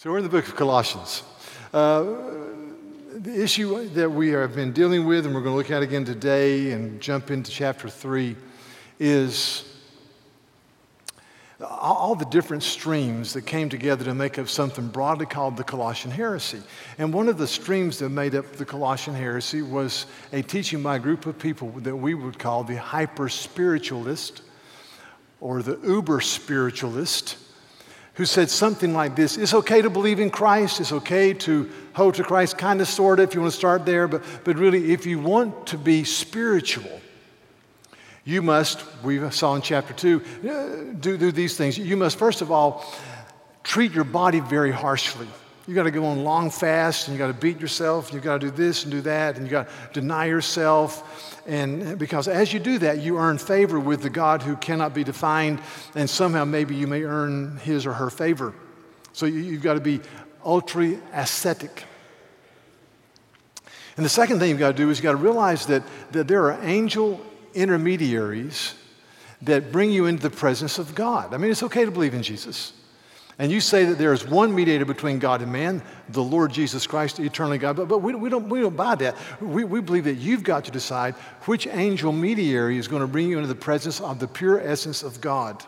[0.00, 1.22] So we're in the book of Colossians.
[1.74, 2.04] Uh,
[3.16, 6.06] the issue that we have been dealing with, and we're going to look at again
[6.06, 8.34] today and jump into chapter 3,
[8.98, 9.62] is
[11.60, 16.10] all the different streams that came together to make up something broadly called the Colossian
[16.10, 16.62] heresy.
[16.96, 20.96] And one of the streams that made up the Colossian heresy was a teaching by
[20.96, 24.40] a group of people that we would call the hyper spiritualist
[25.42, 27.36] or the uber spiritualist
[28.14, 32.14] who said something like this It's okay to believe in Christ, it's okay to hold
[32.16, 34.92] to Christ, kind of, sort of, if you want to start there, but, but really,
[34.92, 37.00] if you want to be spiritual,
[38.24, 41.78] you must, we saw in chapter 2, uh, do, do these things.
[41.78, 42.84] You must, first of all,
[43.64, 45.26] treat your body very harshly.
[45.70, 48.12] You got to go on long fasts and you got to beat yourself.
[48.12, 51.96] You got to do this and do that and you got to deny yourself and
[51.96, 55.60] because as you do that, you earn favor with the God who cannot be defined,
[55.94, 58.52] and somehow maybe you may earn his or her favor.
[59.12, 60.00] So you, have got to be
[60.44, 61.84] ultra ascetic.
[63.96, 66.28] And the second thing you've got to do is you've got to realize that, that
[66.28, 67.20] there are angel
[67.54, 68.74] intermediaries
[69.42, 71.32] that bring you into the presence of God.
[71.32, 72.72] I mean, it's okay to believe in Jesus
[73.40, 76.86] and you say that there is one mediator between God and man, the Lord Jesus
[76.86, 79.16] Christ, eternally God, but, but we, we, don't, we don't buy that.
[79.40, 81.14] We, we believe that you've got to decide
[81.46, 85.02] which angel mediator is going to bring you into the presence of the pure essence
[85.02, 85.64] of God.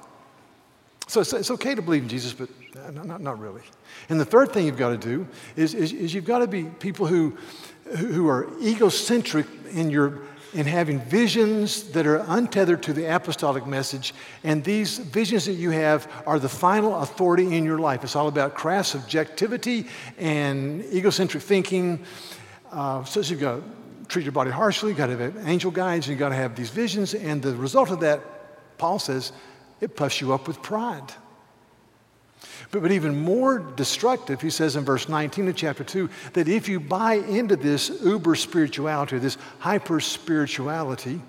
[1.06, 3.62] So it's, it's okay to believe in Jesus, but uh, not, not really.
[4.11, 6.65] And the third thing you've got to do is, is, is you've got to be
[6.65, 7.39] people who,
[7.97, 10.20] who are egocentric in your
[10.55, 14.14] in having visions that are untethered to the apostolic message.
[14.45, 18.05] And these visions that you have are the final authority in your life.
[18.05, 19.86] It's all about crass subjectivity
[20.19, 22.05] and egocentric thinking.
[22.70, 23.62] Uh, so you've got to
[24.09, 26.70] treat your body harshly, you've got to have angel guides, you've got to have these
[26.70, 27.14] visions.
[27.14, 28.20] And the result of that,
[28.77, 29.33] Paul says,
[29.81, 31.12] it puffs you up with pride.
[32.73, 36.69] But, but even more destructive, he says in verse 19 of chapter 2, that if
[36.69, 41.22] you buy into this uber spirituality, this hyper spirituality,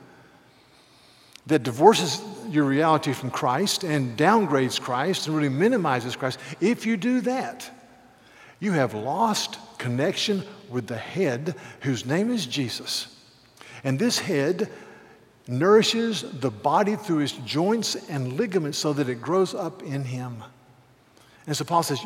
[1.45, 6.97] that divorces your reality from Christ and downgrades Christ and really minimizes Christ, if you
[6.97, 7.69] do that,
[8.61, 13.07] you have lost connection with the head whose name is Jesus.
[13.83, 14.69] And this head
[15.45, 20.41] nourishes the body through its joints and ligaments so that it grows up in him.
[21.47, 21.99] And so Paul says,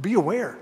[0.00, 0.58] be aware.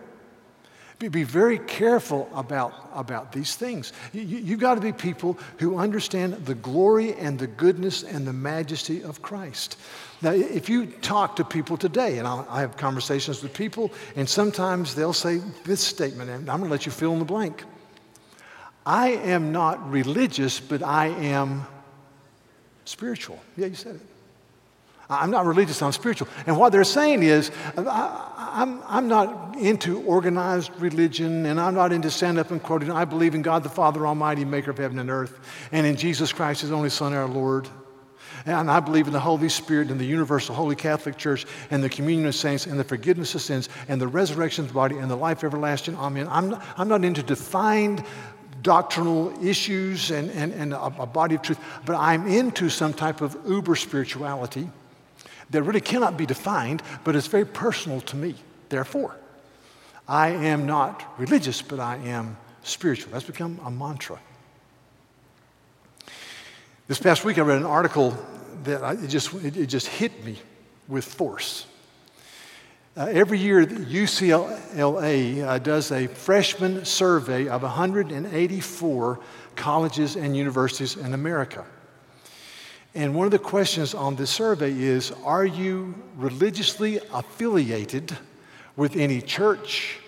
[0.98, 3.92] Be, be very careful about, about these things.
[4.12, 8.32] You, you've got to be people who understand the glory and the goodness and the
[8.32, 9.76] majesty of Christ.
[10.22, 14.28] Now, if you talk to people today, and I'll, I have conversations with people, and
[14.28, 17.64] sometimes they'll say this statement, and I'm going to let you fill in the blank.
[18.86, 21.66] I am not religious, but I am
[22.84, 23.40] spiritual.
[23.56, 24.13] Yeah, you said it.
[25.10, 26.28] I'm not religious, I'm spiritual.
[26.46, 27.80] And what they're saying is, I,
[28.54, 32.90] am I'm, I'm not into organized religion and I'm not into stand up and quoting.
[32.90, 35.38] I believe in God the Father Almighty, maker of heaven and earth,
[35.72, 37.68] and in Jesus Christ, his only Son, our Lord.
[38.46, 41.88] And I believe in the Holy Spirit and the universal Holy Catholic Church and the
[41.88, 45.10] communion of saints and the forgiveness of sins and the resurrection of the body and
[45.10, 45.96] the life everlasting.
[45.96, 46.28] Amen.
[46.30, 48.04] I'm not, I'm not into defined
[48.62, 53.20] doctrinal issues and, and, and a, a body of truth, but I'm into some type
[53.20, 54.68] of uber spirituality
[55.50, 58.34] that really cannot be defined, but it's very personal to me.
[58.68, 59.16] Therefore,
[60.08, 63.12] I am not religious, but I am spiritual.
[63.12, 64.18] That's become a mantra.
[66.86, 68.16] This past week, I read an article
[68.64, 70.38] that I, it, just, it, it, just hit me
[70.88, 71.66] with force.
[72.96, 79.18] Uh, every year, UCLA uh, does a freshman survey of 184
[79.56, 81.64] colleges and universities in America.
[82.94, 88.16] And one of the questions on this survey is Are you religiously affiliated
[88.76, 89.98] with any church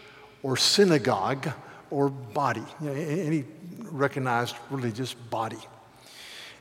[0.42, 1.48] or synagogue
[1.90, 3.44] or body, you know, any
[3.90, 5.58] recognized religious body?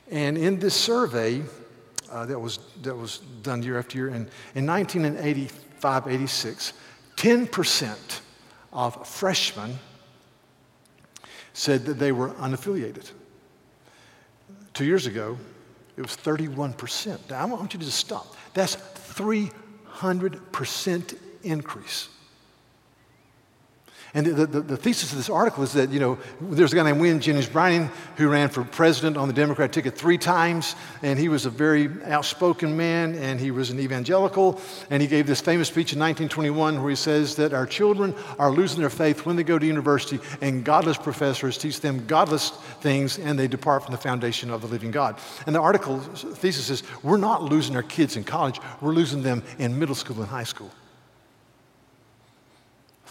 [0.10, 1.44] And in this survey
[2.12, 6.74] uh, that, was, that was done year after year, in, in 1985 86,
[7.18, 8.20] 10%
[8.74, 9.78] of freshmen
[11.54, 13.12] said that they were unaffiliated.
[14.74, 15.38] Two years ago,
[15.98, 17.30] it was 31%.
[17.30, 18.36] Now, I want you to just stop.
[18.54, 22.10] That's 300% increase.
[24.14, 26.84] And the, the, the, thesis of this article is that, you know, there's a guy
[26.84, 31.20] named William Jennings Bryan who ran for president on the Democrat ticket three times, and
[31.20, 35.42] he was a very outspoken man, and he was an evangelical, and he gave this
[35.42, 39.36] famous speech in 1921 where he says that our children are losing their faith when
[39.36, 43.92] they go to university, and godless professors teach them godless things, and they depart from
[43.92, 45.18] the foundation of the living God.
[45.46, 49.44] And the article thesis is we're not losing our kids in college, we're losing them
[49.60, 50.72] in middle school and high school.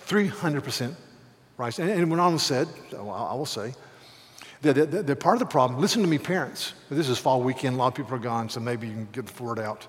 [0.07, 0.95] 300%
[1.57, 1.79] right.
[1.79, 3.75] And, and went on and said, oh, I will say,
[4.63, 6.73] that, that, part of the problem, listen to me, parents.
[6.89, 9.27] This is fall weekend, a lot of people are gone, so maybe you can get
[9.27, 9.87] the word out.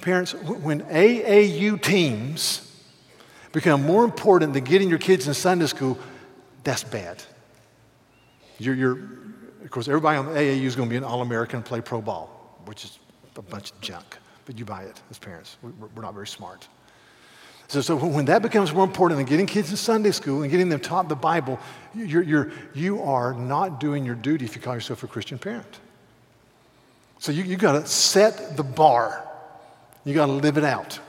[0.00, 2.62] Parents, when AAU teams
[3.52, 5.98] become more important than getting your kids in Sunday school,
[6.62, 7.22] that's bad.
[8.58, 8.98] You're, you're
[9.62, 11.80] of course, everybody on the AAU is going to be an All American and play
[11.80, 12.98] pro ball, which is
[13.36, 15.56] a bunch of junk, but you buy it as parents.
[15.62, 16.68] We're not very smart.
[17.68, 20.68] So, so when that becomes more important than getting kids in Sunday school and getting
[20.68, 21.58] them taught the Bible,
[21.94, 25.80] you're, you're, you are not doing your duty if you call yourself a Christian parent.
[27.18, 29.26] So you, you got to set the bar.
[30.04, 31.00] You got to live it out.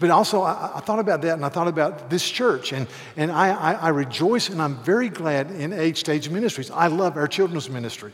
[0.00, 2.72] But also, I, I, thought about that and I thought about this church.
[2.72, 6.70] And, and I, I, I rejoice and I'm very glad in Age Stage Ministries.
[6.70, 8.12] I love our children's ministry.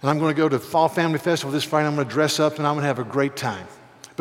[0.00, 1.88] And I'm going to go to Fall Family Festival this Friday.
[1.88, 3.66] I'm going to dress up and I'm going to have a great time.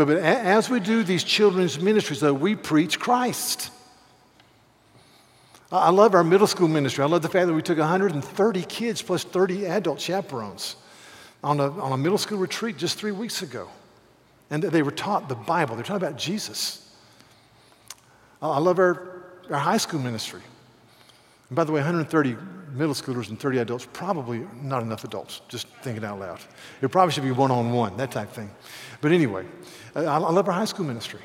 [0.05, 3.71] But, as we do these children's ministries, though, we preach Christ.
[5.71, 7.03] I love our middle school ministry.
[7.03, 10.77] I love the fact that we took 130 kids plus 30 adult chaperones
[11.43, 13.69] on a, on a middle school retreat just three weeks ago.
[14.49, 16.85] And they were taught the Bible, they're taught about Jesus.
[18.41, 20.41] I love our, our high school ministry.
[21.49, 22.37] And by the way, 130
[22.79, 26.39] middle schoolers and 30 adults, probably not enough adults, just thinking out loud.
[26.81, 28.49] It probably should be one on one, that type thing.
[29.01, 29.45] But anyway,
[29.93, 31.19] I, love our high school ministry.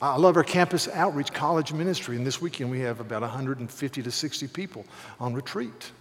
[0.00, 2.16] I love our campus outreach college ministry.
[2.16, 4.86] And this weekend we have about 150 to 60 people
[5.20, 5.92] on retreat,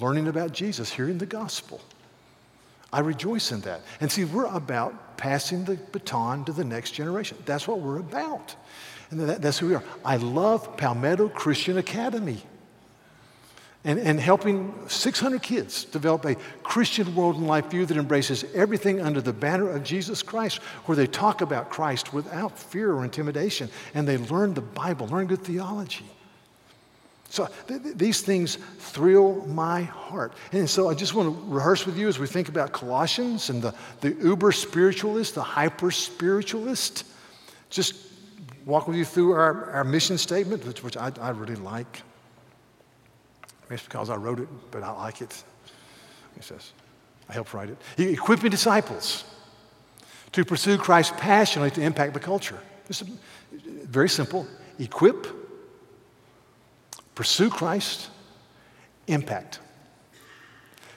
[0.00, 1.80] learning about Jesus, hearing the gospel.
[2.92, 3.82] I rejoice in that.
[4.00, 7.38] And see, we're about passing the baton to the next generation.
[7.44, 8.56] That's what we're about.
[9.10, 9.84] And that, that's who we are.
[10.04, 12.42] I love Palmetto Christian Academy
[13.84, 19.00] and, and helping 600 kids develop a Christian world and life view that embraces everything
[19.00, 23.70] under the banner of Jesus Christ, where they talk about Christ without fear or intimidation,
[23.94, 26.04] and they learn the Bible, learn good theology.
[27.30, 30.32] So th- th- these things thrill my heart.
[30.52, 33.62] And so I just want to rehearse with you as we think about Colossians and
[33.62, 37.04] the, the uber spiritualist, the hyper spiritualist.
[37.70, 37.94] Just
[38.64, 42.02] walk with you through our, our mission statement, which, which I, I really like.
[43.70, 45.44] It's because I wrote it, but I like it.
[46.34, 46.72] He says,
[47.28, 47.78] I helped write it.
[47.96, 49.24] He Equipping disciples
[50.32, 52.58] to pursue Christ passionately to impact the culture.
[52.88, 53.02] It's
[53.52, 54.46] very simple.
[54.78, 55.26] Equip,
[57.14, 58.10] pursue Christ,
[59.06, 59.60] impact.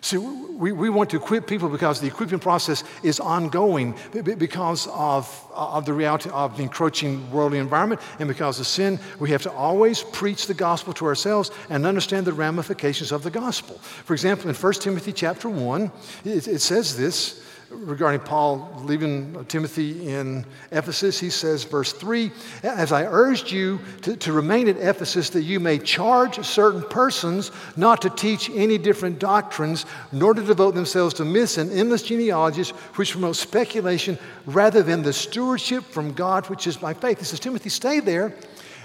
[0.03, 5.45] See, we, we want to equip people because the equipping process is ongoing because of,
[5.53, 8.99] of the reality of the encroaching worldly environment and because of sin.
[9.19, 13.29] We have to always preach the gospel to ourselves and understand the ramifications of the
[13.29, 13.77] gospel.
[13.77, 15.91] For example, in 1 Timothy chapter 1,
[16.25, 21.19] it, it says this regarding Paul leaving Timothy in Ephesus.
[21.19, 22.31] He says, verse 3
[22.63, 27.51] As I urged you to, to, remain at Ephesus, that you may charge certain persons
[27.75, 32.69] not to teach any different doctrines, nor to devote themselves to myths and endless genealogies,
[32.95, 37.19] which promote speculation rather than the stewardship from God, which is by faith.
[37.19, 38.33] He says, Timothy, stay there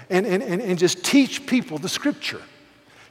[0.09, 2.41] and, and, and, and just teach people the scripture.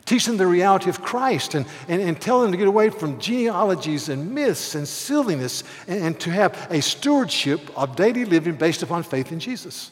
[0.07, 3.19] Teach them the reality of Christ and, and, and tell them to get away from
[3.19, 8.85] genealogies and myths and silliness and, and to have a stewardship of daily living based
[8.85, 9.91] upon faith in Jesus.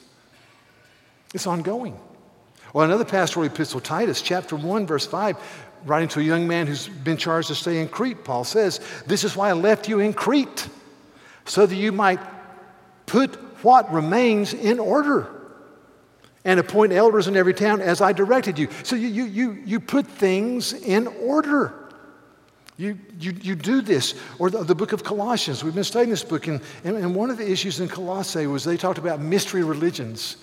[1.35, 1.99] It's ongoing.
[2.73, 5.37] Well, another pastoral epistle, Titus, chapter 1, verse 5,
[5.85, 9.25] writing to a young man who's been charged to stay in Crete, Paul says, This
[9.25, 10.69] is why I left you in Crete,
[11.45, 12.21] so that you might
[13.07, 15.29] put what remains in order
[16.45, 18.69] and appoint elders in every town as I directed you.
[18.83, 21.75] So you, you, you, you put things in order.
[22.77, 24.15] You, you, you do this.
[24.39, 25.65] Or the, the book of Colossians.
[25.65, 28.65] We've been studying this book, and, and, and, one of the issues in Colossae was
[28.65, 30.37] they talked about mystery religions.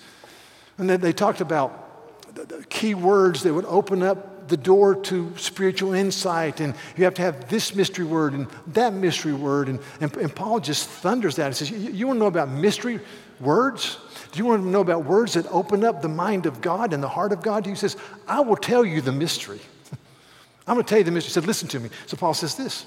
[0.78, 4.94] And they, they talked about the, the key words that would open up the door
[4.94, 6.60] to spiritual insight.
[6.60, 9.68] And you have to have this mystery word and that mystery word.
[9.68, 11.48] And, and, and Paul just thunders that.
[11.48, 13.00] He says, You, you want to know about mystery
[13.40, 13.96] words?
[14.30, 17.02] Do you want to know about words that open up the mind of God and
[17.02, 17.64] the heart of God?
[17.64, 17.96] He says,
[18.28, 19.60] I will tell you the mystery.
[20.66, 21.30] I'm going to tell you the mystery.
[21.30, 21.88] He said, listen to me.
[22.04, 22.84] So Paul says this.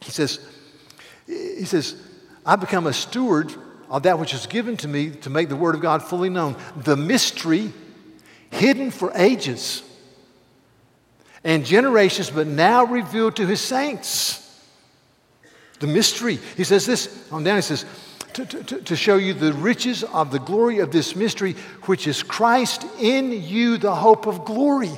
[0.00, 0.38] He says,
[1.26, 2.00] he says,
[2.46, 3.52] I've become a steward
[3.90, 6.54] of that which is given to me to make the word of God fully known.
[6.76, 7.72] The mystery
[8.52, 9.82] hidden for ages
[11.44, 14.44] and generations, but now revealed to his saints.
[15.80, 16.38] The mystery.
[16.56, 17.84] He says this on down, he says,
[18.34, 22.22] to, to, to show you the riches of the glory of this mystery, which is
[22.22, 24.92] Christ in you, the hope of glory.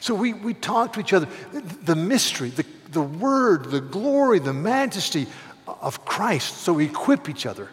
[0.00, 1.28] So we, we talk to each other.
[1.52, 5.26] The mystery, the, the word, the glory, the majesty
[5.66, 6.58] of Christ.
[6.58, 7.68] So we equip each other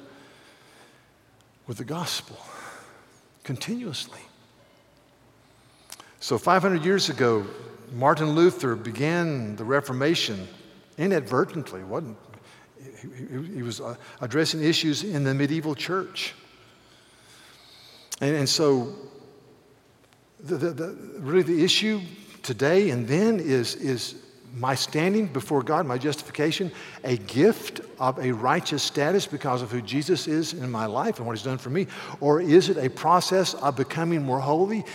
[1.68, 2.38] with the gospel.
[3.44, 4.20] continuously.
[6.20, 7.46] So, 500 years ago,
[7.94, 10.48] Martin Luther began the Reformation
[10.98, 12.18] inadvertently, wasn't
[13.02, 16.34] he, he, was uh, addressing issues in the medieval church.
[18.22, 18.94] And, and so,
[20.40, 22.02] the, the, the, really, the issue
[22.42, 24.16] today and then is, is
[24.56, 26.72] my standing before God, my justification,
[27.04, 31.26] a gift of a righteous status because of who Jesus is in my life and
[31.26, 31.88] what he's done for me?
[32.20, 34.86] Or is it a process of becoming more holy,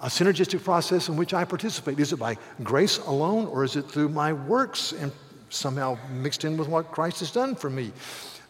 [0.00, 1.98] a synergistic process in which I participate?
[1.98, 5.10] Is it by grace alone or is it through my works and
[5.50, 7.92] somehow mixed in with what Christ has done for me?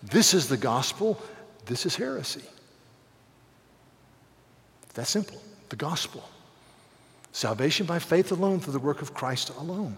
[0.03, 1.21] This is the gospel,
[1.67, 2.45] this is heresy.
[4.95, 5.41] That's simple.
[5.69, 6.29] The gospel.
[7.33, 9.97] Salvation by faith alone through the work of Christ alone.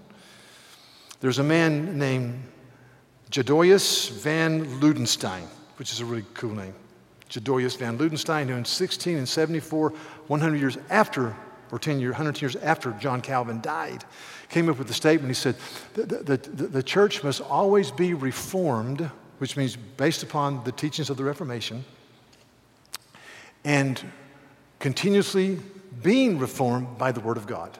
[1.21, 2.43] There's a man named
[3.31, 6.75] Jodocus van Lodenstein, which is a really cool name.
[7.31, 9.91] Jodocus van Lodenstein, who in 16 and 74,
[10.27, 11.37] 100 years after,
[11.71, 14.05] or 10 years, 100 years after John Calvin died,
[14.49, 15.29] came up with a statement.
[15.29, 15.57] He said,
[15.95, 19.09] the, the, the, the church must always be reformed,
[19.39, 21.85] which means based upon the teachings of the Reformation,
[23.65, 24.03] and
[24.81, 25.61] continuously
[26.03, 27.79] being reformed by the Word of God.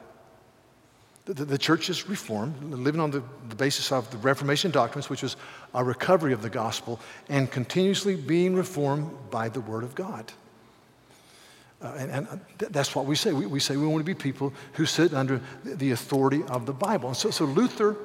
[1.25, 5.21] The, the, church is reformed, living on the, the basis of the Reformation doctrines, which
[5.21, 5.35] was
[5.73, 6.99] a recovery of the gospel,
[7.29, 10.31] and continuously being reformed by the Word of God.
[11.81, 12.27] Uh, and, and
[12.59, 13.33] th- that's what we say.
[13.33, 16.73] We, we, say we want to be people who sit under the authority of the
[16.73, 17.09] Bible.
[17.09, 17.95] And so, so Luther,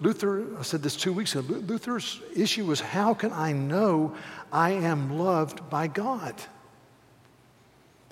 [0.00, 4.16] Luther, I said this two weeks ago, Luther's issue was how can I know
[4.52, 6.34] I am loved by God?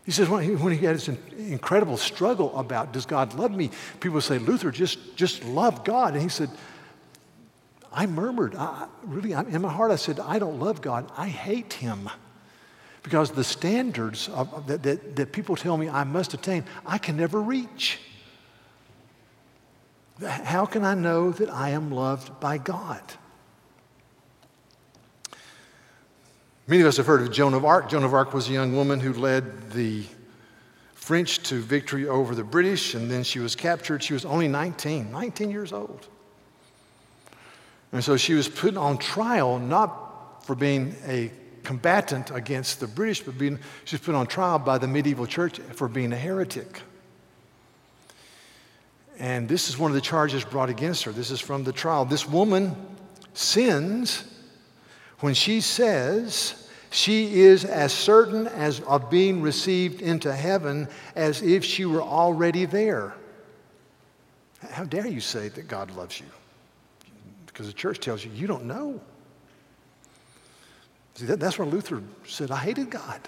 [0.05, 3.71] He says when he, when he had this incredible struggle about does God love me,
[4.01, 6.15] people say, Luther, just, just love God.
[6.15, 6.49] And he said,
[7.93, 8.55] I murmured.
[8.55, 11.11] I, really, in my heart, I said, I don't love God.
[11.17, 12.11] I hate him.
[13.03, 17.17] Because the standards of, that, that, that people tell me I must attain, I can
[17.17, 17.99] never reach.
[20.21, 23.03] How can I know that I am loved by God?
[26.67, 27.89] Many of us have heard of Joan of Arc.
[27.89, 30.05] Joan of Arc was a young woman who led the
[30.93, 34.03] French to victory over the British, and then she was captured.
[34.03, 36.09] She was only 19, 19 years old.
[37.93, 41.31] And so she was put on trial not for being a
[41.65, 45.59] combatant against the British, but being, she was put on trial by the medieval church
[45.59, 46.83] for being a heretic.
[49.19, 51.13] And this is one of the charges brought against her.
[51.13, 52.05] This is from the trial.
[52.05, 52.75] This woman
[53.35, 54.25] sins
[55.21, 61.65] when she says she is as certain as of being received into heaven as if
[61.65, 63.15] she were already there.
[64.71, 66.27] How dare you say that God loves you?
[67.59, 69.01] Because the church tells you you don't know.
[71.15, 73.21] See, that, that's where Luther said, I hated God.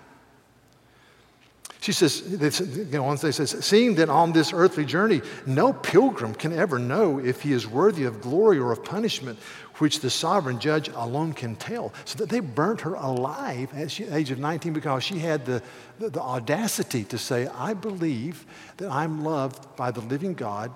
[1.81, 6.53] She says, you know, they says, seeing that on this earthly journey, no pilgrim can
[6.53, 9.37] ever know if he is worthy of glory or of punishment,
[9.79, 11.93] which the sovereign judge alone can tell.
[12.05, 15.61] So that they burnt her alive at the age of 19 because she had the,
[15.99, 18.47] the, the audacity to say, I believe
[18.77, 20.71] that I'm loved by the living God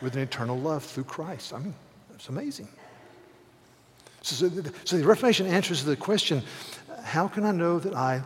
[0.00, 1.52] with an eternal love through Christ.
[1.52, 1.74] I mean,
[2.20, 2.68] it's amazing.
[4.20, 6.42] So, so, so the Reformation answers the question
[7.02, 8.22] how can I know that I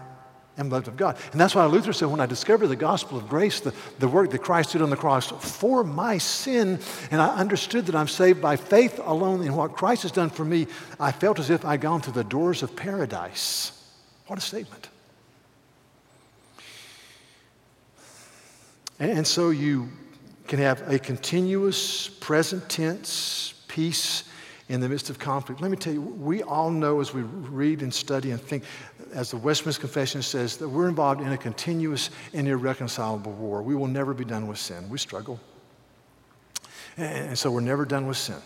[0.58, 1.16] am loved of God.
[1.30, 4.30] And that's why Luther said, when I discovered the gospel of grace, the, the work
[4.30, 6.80] that Christ did on the cross for my sin,
[7.12, 10.44] and I understood that I'm saved by faith alone in what Christ has done for
[10.44, 10.66] me,
[10.98, 13.80] I felt as if I'd gone through the doors of paradise.
[14.26, 14.88] What a statement.
[18.98, 19.88] And so you
[20.48, 24.24] can have a continuous present tense peace
[24.68, 25.60] in the midst of conflict.
[25.60, 28.62] Let me tell you, we all know as we read and study and think,
[29.12, 33.62] as the Westminster Confession says, that we're involved in a continuous and irreconcilable war.
[33.62, 34.88] We will never be done with sin.
[34.88, 35.40] We struggle.
[36.96, 38.40] And so we're never done with sin.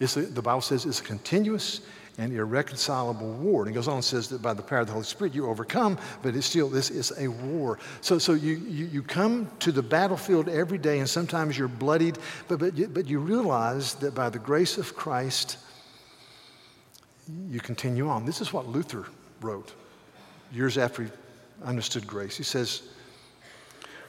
[0.00, 1.80] A, the Bible says it's a continuous
[2.18, 3.62] and irreconcilable war.
[3.62, 5.46] And it goes on and says that by the power of the Holy Spirit you
[5.46, 7.78] overcome, but it's still, this is a war.
[8.00, 12.18] So, so you, you, you come to the battlefield every day, and sometimes you're bloodied,
[12.48, 15.58] but, but, you, but you realize that by the grace of Christ,
[17.48, 18.26] you continue on.
[18.26, 19.06] This is what Luther
[19.40, 19.72] wrote
[20.52, 21.10] years after he
[21.64, 22.36] understood grace.
[22.36, 22.82] He says,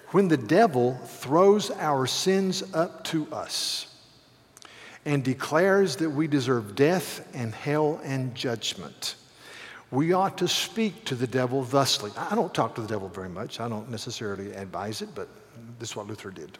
[0.10, 3.89] When the devil throws our sins up to us,
[5.06, 9.16] and declares that we deserve death and hell and judgment.
[9.92, 12.12] We ought to speak to the devil thusly.
[12.16, 13.60] I don't talk to the devil very much.
[13.60, 15.28] I don't necessarily advise it, but
[15.80, 16.58] this is what Luther did.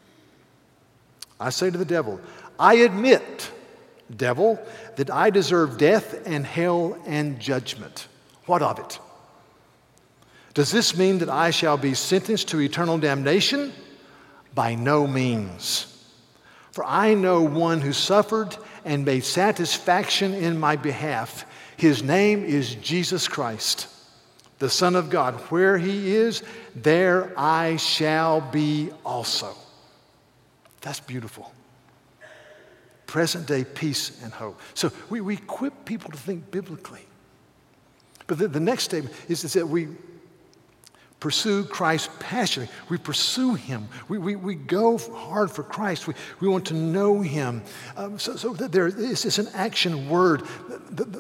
[1.40, 2.20] I say to the devil,
[2.58, 3.52] I admit,
[4.16, 4.60] devil,
[4.96, 8.08] that I deserve death and hell and judgment.
[8.46, 9.00] What of it?
[10.56, 13.72] Does this mean that I shall be sentenced to eternal damnation?
[14.56, 15.99] By no means.
[16.80, 18.56] For I know one who suffered
[18.86, 21.46] and made satisfaction in my behalf.
[21.76, 23.90] His name is Jesus Christ,
[24.60, 25.34] the Son of God.
[25.52, 26.42] Where he is,
[26.74, 29.58] there I shall be also.
[30.80, 31.52] That's beautiful.
[33.08, 34.58] Present day peace and hope.
[34.74, 37.06] So we, we equip people to think biblically.
[38.26, 39.90] But the, the next statement is, is that we
[41.20, 42.74] pursue Christ passionately.
[42.90, 43.88] We pursue Him.
[44.08, 46.08] We, we, we go hard for Christ.
[46.08, 47.62] We, we want to know Him.
[47.98, 50.44] Um, so, so there is it's an action word.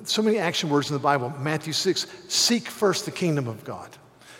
[0.05, 1.33] So many action words in the Bible.
[1.39, 3.89] Matthew 6, seek first the kingdom of God.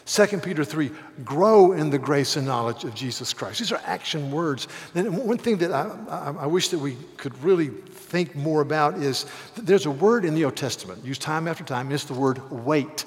[0.06, 0.89] 2 Peter 3,
[1.24, 3.60] grow in the grace and knowledge of Jesus Christ.
[3.60, 4.68] These are action words.
[4.96, 8.96] And one thing that I, I, I wish that we could really think more about
[8.96, 12.42] is there's a word in the Old Testament, used time after time, it's the word
[12.50, 13.06] wait.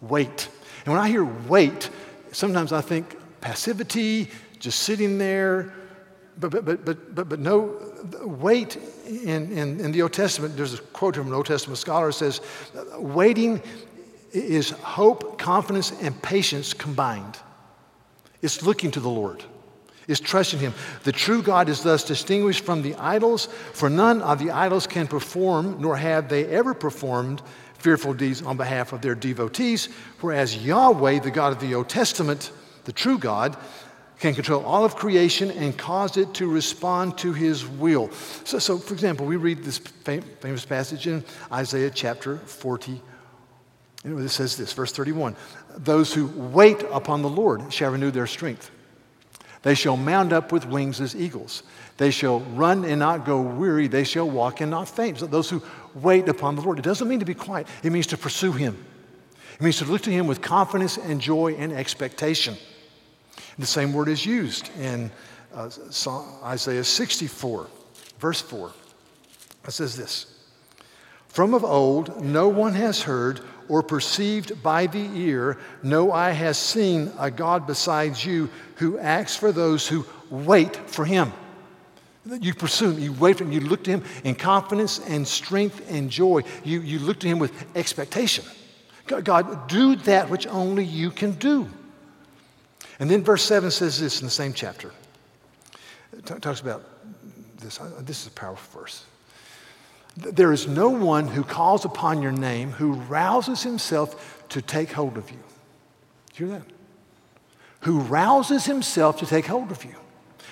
[0.00, 0.48] Wait.
[0.86, 1.90] And when I hear wait,
[2.32, 5.74] sometimes I think passivity, just sitting there.
[6.38, 7.76] But, but, but, but, but, but no,
[8.22, 8.76] wait
[9.06, 12.40] in, in, in the Old Testament, there's a quote from an Old Testament scholar says,
[12.98, 13.60] waiting
[14.32, 17.38] is hope, confidence, and patience combined.
[18.42, 19.42] It's looking to the Lord,
[20.06, 20.74] it's trusting Him.
[21.04, 25.06] The true God is thus distinguished from the idols, for none of the idols can
[25.06, 27.42] perform, nor have they ever performed
[27.86, 29.88] fearful deeds on behalf of their devotees,
[30.20, 32.50] whereas Yahweh, the God of the Old Testament,
[32.82, 33.56] the true God,
[34.18, 38.10] can control all of creation and cause it to respond to his will.
[38.42, 43.00] So, so for example, we read this famous passage in Isaiah chapter 40.
[44.02, 45.36] And it says this, verse 31
[45.76, 48.72] Those who wait upon the Lord shall renew their strength.
[49.62, 51.62] They shall mount up with wings as eagles.
[51.96, 53.88] They shall run and not go weary.
[53.88, 55.18] They shall walk and not faint.
[55.18, 55.62] So those who
[55.94, 56.78] wait upon the Lord.
[56.78, 58.84] It doesn't mean to be quiet, it means to pursue Him.
[59.54, 62.56] It means to look to Him with confidence and joy and expectation.
[63.58, 65.10] The same word is used in
[65.54, 65.70] uh,
[66.44, 67.66] Isaiah 64,
[68.18, 68.72] verse 4.
[69.66, 70.26] It says this
[71.28, 76.58] From of old, no one has heard or perceived by the ear, no eye has
[76.58, 81.32] seen a God besides you who acts for those who wait for Him.
[82.28, 85.88] You pursue him, you wait for him, you look to him in confidence and strength
[85.88, 86.42] and joy.
[86.64, 88.44] You, you look to him with expectation.
[89.06, 91.68] God, do that which only you can do.
[92.98, 94.90] And then verse 7 says this in the same chapter.
[96.12, 96.82] It talks about
[97.58, 97.80] this.
[97.80, 99.04] Uh, this is a powerful verse.
[100.16, 105.18] There is no one who calls upon your name who rouses himself to take hold
[105.18, 105.38] of you.
[106.34, 106.68] Do you hear that?
[107.80, 109.94] Who rouses himself to take hold of you.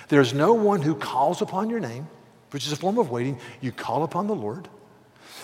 [0.07, 2.07] There's no one who calls upon your name,
[2.51, 3.39] which is a form of waiting.
[3.59, 4.67] You call upon the Lord,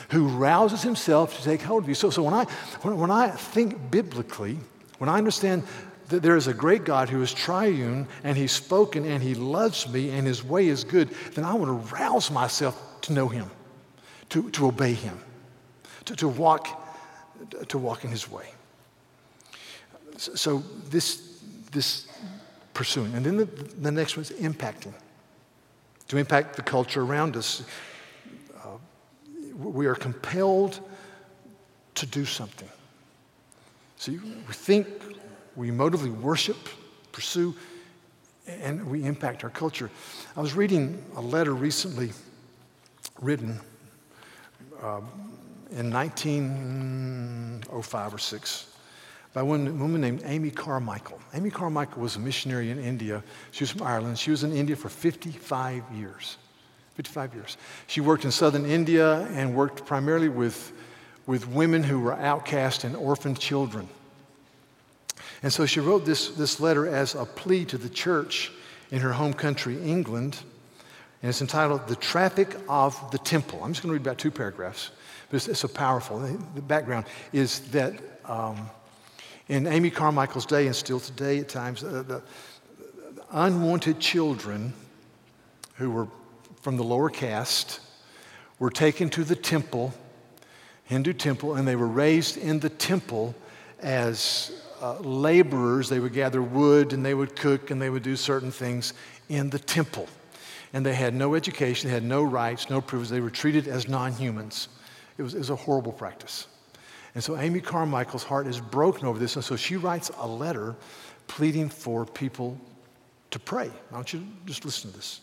[0.10, 1.96] who rouses himself to take hold of you.
[1.96, 2.46] So, so when, I,
[2.82, 4.60] when, when I think biblically,
[5.00, 5.64] when I understand
[6.10, 9.88] that there is a great God who is triune and he's spoken and he loves
[9.90, 13.50] me and his way is good, then I want to rouse myself to know him,
[14.32, 15.20] to, to obey him,
[16.06, 16.68] to, to, walk,
[17.68, 18.48] to walk in his way.
[20.18, 21.42] So this,
[21.72, 22.08] this
[22.74, 23.14] pursuing.
[23.14, 24.94] And then the, the next one is impacting.
[26.08, 27.64] To impact the culture around us,
[28.56, 28.78] uh,
[29.58, 30.80] we are compelled
[31.96, 32.70] to do something.
[33.98, 34.88] See, we think,
[35.56, 36.70] we emotively worship,
[37.12, 37.54] pursue,
[38.48, 39.90] and we impact our culture.
[40.38, 42.12] I was reading a letter recently
[43.20, 43.60] written
[44.82, 45.02] uh,
[45.72, 48.68] in 1905 or 6
[49.34, 51.20] by one woman named Amy Carmichael.
[51.34, 53.24] Amy Carmichael was a missionary in India.
[53.52, 54.20] She was from Ireland.
[54.20, 56.38] She was in India for 55 years.
[56.96, 57.58] 55 years.
[57.88, 60.74] She worked in southern India and worked primarily with,
[61.26, 63.88] with women who were outcast and orphaned children.
[65.44, 68.52] And so she wrote this, this letter as a plea to the church
[68.92, 70.38] in her home country, England.
[71.22, 73.64] And it's entitled The Traffic of the Temple.
[73.64, 74.92] I'm just going to read about two paragraphs,
[75.30, 76.20] but it's, it's so powerful.
[76.20, 77.94] The background is that.
[78.26, 78.70] Um,
[79.52, 82.24] in Amy Carmichael's day, and still today at times, uh, the,
[83.32, 84.74] unwanted children
[85.76, 86.08] who were
[86.62, 87.82] from the lower caste
[88.60, 89.94] were taken to the temple,
[90.86, 93.36] Hindu temple, and they were raised in the temple
[93.80, 95.90] as uh, laborers.
[95.90, 98.94] They would gather wood and they would cook and they would do certain things
[99.28, 100.08] in the temple.
[100.74, 103.12] And they had no education, they had no rights, no privileges.
[103.12, 104.70] They were treated as non humans.
[105.18, 106.48] It was, it was a horrible practice.
[107.14, 109.36] And so Amy Carmichael's heart is broken over this.
[109.36, 110.76] And so she writes a letter
[111.28, 112.58] pleading for people
[113.32, 113.70] to pray.
[113.92, 115.22] I want you to just listen to this.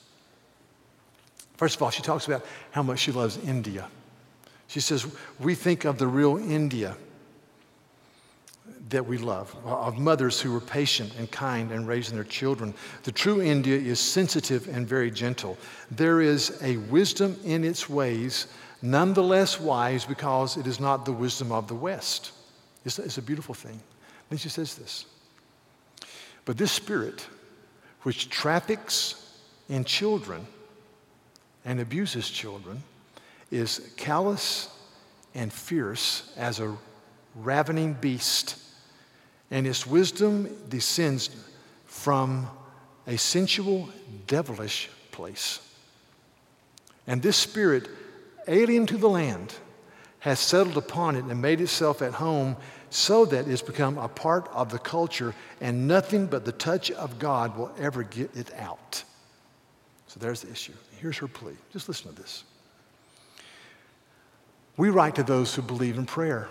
[1.56, 3.88] First of all, she talks about how much she loves India.
[4.68, 5.06] She says,
[5.38, 6.96] We think of the real India.
[8.88, 12.72] That we love, of mothers who were patient and kind and raising their children.
[13.02, 15.58] The true India is sensitive and very gentle.
[15.90, 18.46] There is a wisdom in its ways,
[18.80, 22.32] nonetheless wise because it is not the wisdom of the West.
[22.84, 23.80] It's, it's a beautiful thing.
[24.30, 25.04] Then she says this
[26.44, 27.26] But this spirit,
[28.02, 30.46] which traffics in children
[31.64, 32.82] and abuses children,
[33.50, 34.70] is callous
[35.34, 36.76] and fierce as a
[37.38, 38.56] ravening beast
[39.50, 41.30] and its wisdom descends
[41.86, 42.48] from
[43.06, 43.88] a sensual,
[44.26, 45.60] devilish place.
[47.06, 47.88] And this spirit,
[48.46, 49.54] alien to the land,
[50.20, 52.56] has settled upon it and made itself at home
[52.90, 57.18] so that it's become a part of the culture, and nothing but the touch of
[57.18, 59.02] God will ever get it out.
[60.06, 60.72] So there's the issue.
[60.98, 61.52] Here's her plea.
[61.72, 62.44] Just listen to this.
[64.76, 66.48] We write to those who believe in prayer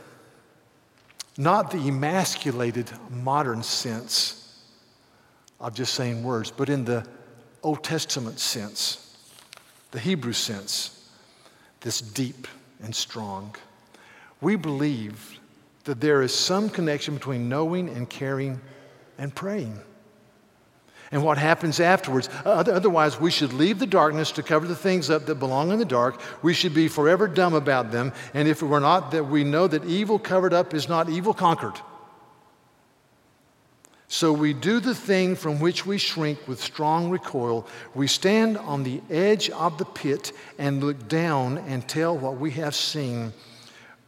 [1.38, 4.60] not the emasculated modern sense
[5.60, 7.06] of just saying words, but in the
[7.63, 9.17] Old Testament sense,
[9.91, 11.10] the Hebrew sense,
[11.82, 12.47] this deep
[12.82, 13.56] and strong.
[14.41, 15.39] We believe
[15.84, 18.60] that there is some connection between knowing and caring
[19.17, 19.80] and praying
[21.12, 22.30] and what happens afterwards.
[22.46, 25.80] Uh, otherwise, we should leave the darkness to cover the things up that belong in
[25.80, 26.22] the dark.
[26.43, 28.13] We should be forever dumb about them.
[28.34, 31.34] And if it were not that we know that evil covered up is not evil
[31.34, 31.80] conquered.
[34.10, 37.67] So we do the thing from which we shrink with strong recoil.
[37.93, 42.52] We stand on the edge of the pit and look down and tell what we
[42.52, 43.34] have seen,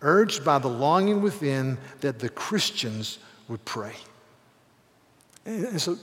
[0.01, 3.95] urged by the longing within that the Christians would pray.
[5.45, 5.97] And so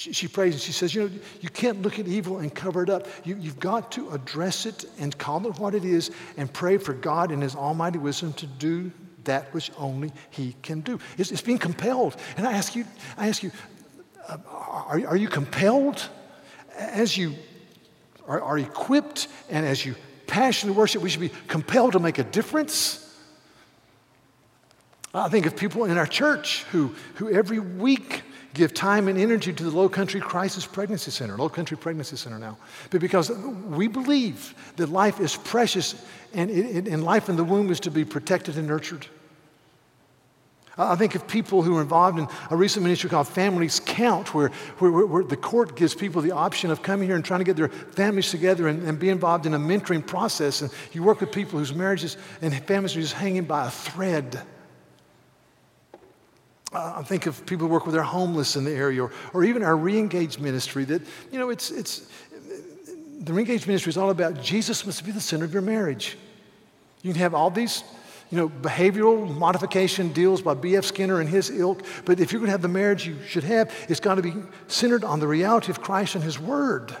[0.00, 1.10] she, she, prays and she says, You know,
[1.42, 3.06] you can't look at evil and cover it up.
[3.22, 6.94] You, you've got to address it and call it what it is and pray for
[6.94, 8.90] God in His almighty wisdom to do
[9.24, 10.98] that which only He can do.
[11.18, 12.16] It's, it's being compelled.
[12.38, 12.86] And I ask you,
[13.18, 13.50] I ask you,
[14.26, 16.08] uh, are, are you compelled
[16.78, 17.34] as you
[18.26, 22.24] are, are equipped and as you passionately worship, we should be compelled to make a
[22.24, 23.06] difference?
[25.12, 28.22] I think of people in our church who, who every week
[28.54, 32.38] give time and energy to the Low Country Crisis Pregnancy Center, Low Country Pregnancy Center
[32.38, 32.56] now.
[32.90, 37.70] But because we believe that life is precious and, it, and life in the womb
[37.70, 39.06] is to be protected and nurtured.
[40.78, 44.48] I think of people who are involved in a recent ministry called Families Count, where,
[44.78, 47.56] where, where, the court gives people the option of coming here and trying to get
[47.56, 50.62] their families together and, and be involved in a mentoring process.
[50.62, 54.40] And you work with people whose marriages and families are just hanging by a thread.
[56.72, 59.44] Uh, I think of people who work with our homeless in the area, or, or
[59.44, 60.84] even our re-engaged ministry.
[60.84, 61.02] That
[61.32, 62.08] you know, it's it's
[63.20, 66.16] the re-engaged ministry is all about Jesus must be the center of your marriage.
[67.02, 67.82] You can have all these,
[68.30, 70.84] you know, behavioral modification deals by B.F.
[70.84, 73.72] Skinner and his ilk, but if you're going to have the marriage you should have,
[73.88, 74.34] it's got to be
[74.68, 76.94] centered on the reality of Christ and His Word.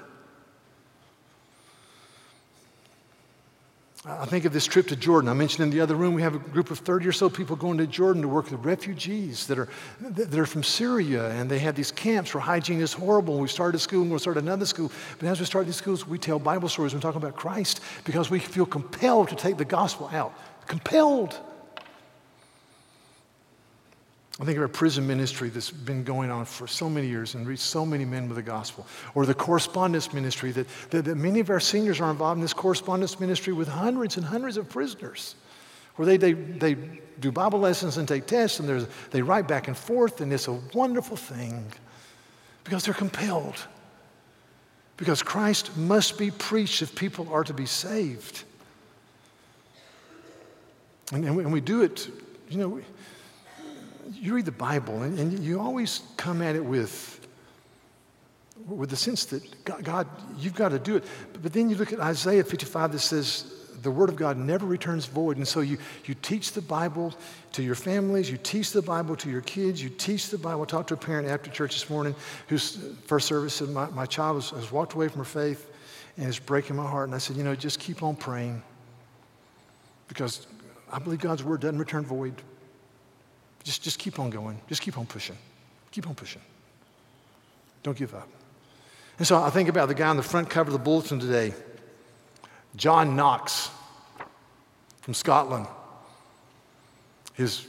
[4.06, 5.28] I think of this trip to Jordan.
[5.28, 7.54] I mentioned in the other room we have a group of 30 or so people
[7.54, 9.68] going to Jordan to work with refugees that are,
[10.00, 13.38] that are from Syria, and they have these camps where hygiene is horrible.
[13.38, 14.90] We started a school and we'll start another school.
[15.18, 18.30] But as we start these schools, we tell Bible stories and talk about Christ because
[18.30, 20.32] we feel compelled to take the gospel out.
[20.66, 21.38] Compelled.
[24.40, 27.46] I think of our prison ministry that's been going on for so many years and
[27.46, 28.86] reached so many men with the gospel.
[29.14, 32.54] Or the correspondence ministry that, that, that, many of our seniors are involved in this
[32.54, 35.34] correspondence ministry with hundreds and hundreds of prisoners,
[35.96, 36.74] where they, they, they
[37.20, 40.58] do Bible lessons and take tests and they write back and forth, and it's a
[40.72, 41.66] wonderful thing
[42.64, 43.66] because they're compelled.
[44.96, 48.44] Because Christ must be preached if people are to be saved.
[51.12, 52.08] And, and, we, and we do it,
[52.48, 52.80] you know
[54.12, 57.26] you read the Bible and, and you always come at it with,
[58.66, 61.04] with the sense that God, God, you've got to do it.
[61.32, 64.66] But, but then you look at Isaiah 55 that says, the word of God never
[64.66, 65.36] returns void.
[65.36, 67.14] And so you, you teach the Bible
[67.52, 70.66] to your families, you teach the Bible to your kids, you teach the Bible.
[70.66, 72.14] Talked to a parent after church this morning
[72.48, 75.70] whose uh, first service said, My, my child has, has walked away from her faith
[76.16, 77.08] and it's breaking my heart.
[77.08, 78.62] And I said, You know, just keep on praying
[80.08, 80.46] because
[80.92, 82.34] I believe God's word doesn't return void.
[83.62, 84.60] Just, just keep on going.
[84.68, 85.36] Just keep on pushing.
[85.90, 86.42] Keep on pushing.
[87.82, 88.28] Don't give up.
[89.18, 91.52] And so I think about the guy on the front cover of the bulletin today,
[92.76, 93.70] John Knox
[95.02, 95.66] from Scotland.
[97.34, 97.66] His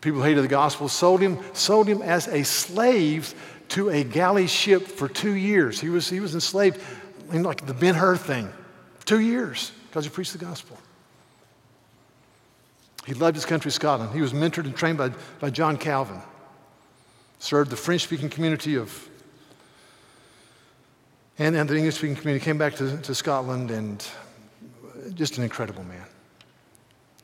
[0.00, 3.34] people hated the gospel, sold him, sold him as a slave
[3.70, 5.80] to a galley ship for two years.
[5.80, 6.80] He was, he was enslaved
[7.32, 8.52] in like the Ben Hur thing,
[9.04, 10.78] two years, because he preached the gospel.
[13.06, 14.12] He loved his country, Scotland.
[14.14, 16.22] He was mentored and trained by, by John Calvin,
[17.38, 19.08] served the French speaking community of,
[21.38, 24.06] and, and the English speaking community, came back to, to Scotland, and
[25.14, 26.04] just an incredible man.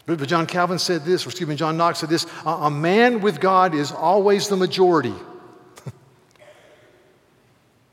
[0.06, 2.70] But, but John Calvin said this, or excuse me, John Knox said this a, a
[2.70, 5.14] man with God is always the majority.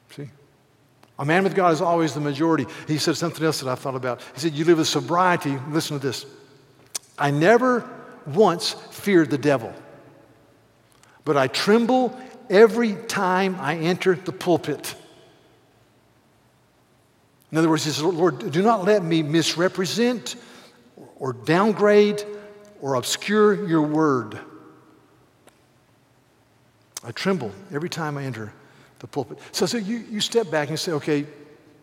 [0.10, 0.30] See?
[1.20, 2.66] A man with God is always the majority.
[2.88, 4.22] He said something else that I thought about.
[4.34, 5.58] He said, You live with sobriety.
[5.70, 6.26] Listen to this.
[7.18, 7.90] I never
[8.26, 9.74] once feared the devil,
[11.26, 12.18] but I tremble
[12.50, 14.96] every time I enter the pulpit.
[17.52, 20.36] In other words, he says, Lord, do not let me misrepresent
[21.18, 22.24] or downgrade
[22.82, 24.38] or obscure your word.
[27.04, 28.52] I tremble every time I enter
[29.00, 29.40] the pulpit.
[29.52, 31.26] So, so you, you step back and say, okay,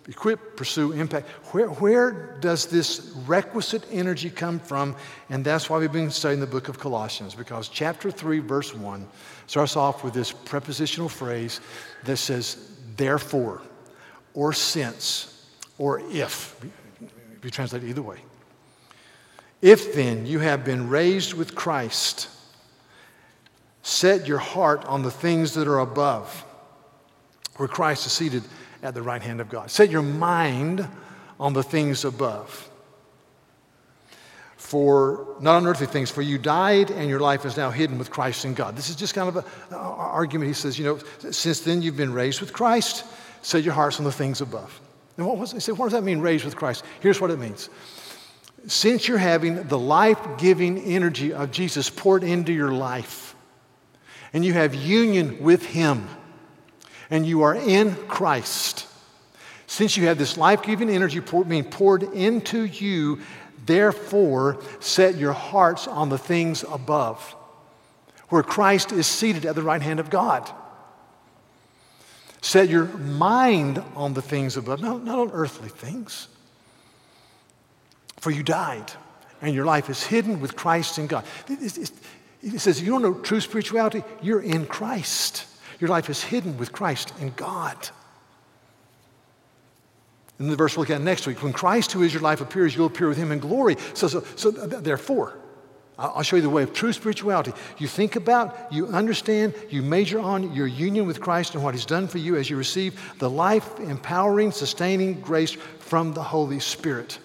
[0.08, 1.28] equip, pursue, impact.
[1.52, 4.96] Where, where does this requisite energy come from?
[5.30, 9.06] And that's why we've been studying the book of Colossians, because chapter 3, verse 1
[9.46, 11.60] starts off with this prepositional phrase
[12.04, 13.62] that says, therefore,
[14.34, 16.62] or since, or if.
[17.36, 18.18] If you translate it either way.
[19.62, 22.28] If then you have been raised with Christ,
[23.82, 26.44] set your heart on the things that are above,
[27.56, 28.42] where Christ is seated
[28.84, 29.70] at the right hand of God.
[29.70, 30.86] Set your mind
[31.40, 32.70] on the things above.
[34.56, 38.10] For not on earthly things, for you died and your life is now hidden with
[38.10, 38.76] Christ in God.
[38.76, 40.48] This is just kind of an argument.
[40.48, 40.98] He says, you know,
[41.32, 43.04] since then you've been raised with Christ,
[43.42, 44.80] set your hearts on the things above.
[45.16, 46.84] And what was he said, what does that mean, raised with Christ?
[47.00, 47.68] Here's what it means
[48.66, 53.36] since you're having the life giving energy of Jesus poured into your life,
[54.32, 56.08] and you have union with Him,
[57.14, 58.88] and you are in Christ,
[59.68, 63.20] since you have this life giving energy being poured into you,
[63.66, 67.20] therefore set your hearts on the things above,
[68.30, 70.50] where Christ is seated at the right hand of God.
[72.40, 76.26] Set your mind on the things above, not, not on earthly things.
[78.16, 78.90] For you died,
[79.40, 81.24] and your life is hidden with Christ in God.
[81.46, 84.02] He says, You don't know true spirituality?
[84.20, 85.46] You're in Christ.
[85.84, 87.76] Your life is hidden with Christ in God.
[90.38, 92.74] In the verse we'll look at next week, when Christ, who is your life, appears,
[92.74, 93.76] you'll appear with him in glory.
[93.92, 95.36] So, so, so therefore,
[95.98, 97.52] I'll show you the way of true spirituality.
[97.76, 101.84] You think about, you understand, you major on your union with Christ and what He's
[101.84, 107.18] done for you as you receive the life empowering, sustaining grace from the Holy Spirit.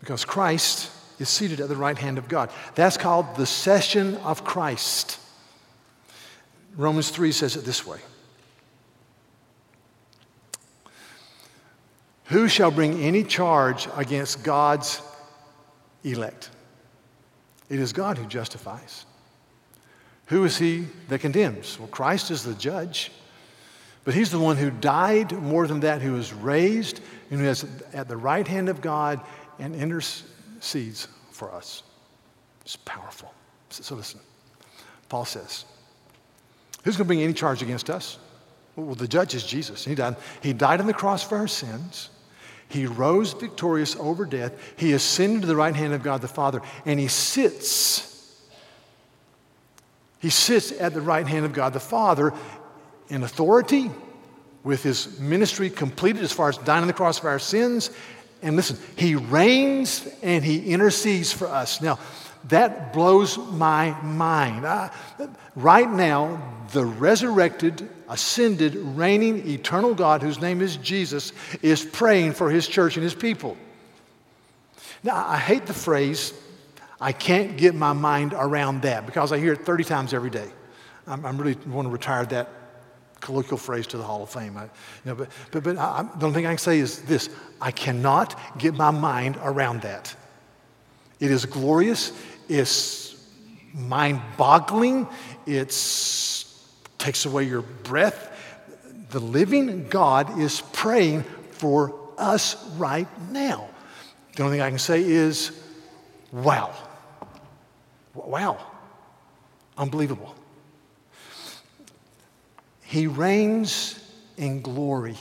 [0.00, 2.50] because Christ is seated at the right hand of God.
[2.74, 5.19] That's called the session of Christ.
[6.76, 8.00] Romans 3 says it this way
[12.26, 15.02] Who shall bring any charge against God's
[16.04, 16.50] elect?
[17.68, 19.04] It is God who justifies.
[20.26, 21.78] Who is he that condemns?
[21.78, 23.10] Well, Christ is the judge.
[24.04, 27.66] But he's the one who died, more than that, who was raised, and who is
[27.92, 29.20] at the right hand of God
[29.58, 31.82] and intercedes for us.
[32.62, 33.32] It's powerful.
[33.68, 34.20] So listen.
[35.08, 35.64] Paul says,
[36.84, 38.18] Who's going to bring any charge against us?
[38.76, 39.84] Well, the judge is Jesus.
[39.84, 40.16] He died.
[40.42, 42.10] He died on the cross for our sins.
[42.68, 44.52] He rose victorious over death.
[44.76, 48.40] He ascended to the right hand of God the Father, and he sits.
[50.20, 52.32] He sits at the right hand of God the Father
[53.08, 53.90] in authority,
[54.62, 57.90] with his ministry completed as far as dying on the cross for our sins,
[58.42, 61.80] and listen, he reigns and he intercedes for us.
[61.82, 61.98] Now,
[62.48, 64.66] that blows my mind.
[64.66, 64.90] I,
[65.54, 72.50] right now, the resurrected, ascended, reigning, eternal God, whose name is Jesus, is praying for
[72.50, 73.56] his church and his people.
[75.02, 76.32] Now, I hate the phrase,
[77.00, 80.48] I can't get my mind around that because I hear it 30 times every day.
[81.06, 82.48] I'm, I'm really want to retire that
[83.20, 84.56] colloquial phrase to the Hall of Fame.
[84.56, 84.70] I, you
[85.06, 88.38] know, but but, but I, the only thing I can say is this I cannot
[88.58, 90.14] get my mind around that.
[91.20, 92.12] It is glorious,
[92.48, 93.14] it's
[93.74, 95.06] mind boggling,
[95.46, 95.68] it
[96.98, 98.28] takes away your breath.
[99.10, 103.68] The living God is praying for us right now.
[104.34, 105.52] The only thing I can say is,
[106.32, 106.74] wow.
[108.14, 108.58] Wow.
[109.76, 110.34] Unbelievable.
[112.82, 114.02] He reigns
[114.36, 115.16] in glory.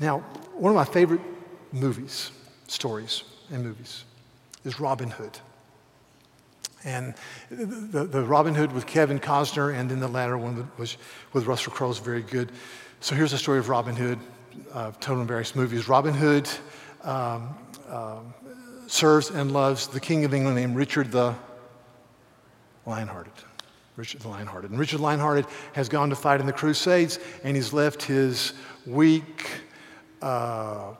[0.00, 0.20] Now,
[0.54, 1.20] one of my favorite
[1.72, 2.30] movies,
[2.68, 4.04] stories, and movies
[4.64, 5.38] is Robin Hood.
[6.84, 7.14] And
[7.50, 10.96] the, the Robin Hood with Kevin Costner, and then the latter one was
[11.32, 12.50] with Russell Crowe is very good.
[13.00, 14.18] So here's the story of Robin Hood,
[14.72, 15.88] uh, total various movies.
[15.88, 16.48] Robin Hood
[17.02, 17.56] um,
[17.88, 18.34] um,
[18.86, 21.34] serves and loves the King of England named Richard the
[22.86, 23.32] Lionhearted.
[23.96, 24.70] Richard the Lionhearted.
[24.70, 28.54] And Richard the Lionhearted has gone to fight in the Crusades, and he's left his
[28.86, 29.48] weak,
[30.20, 30.94] uh,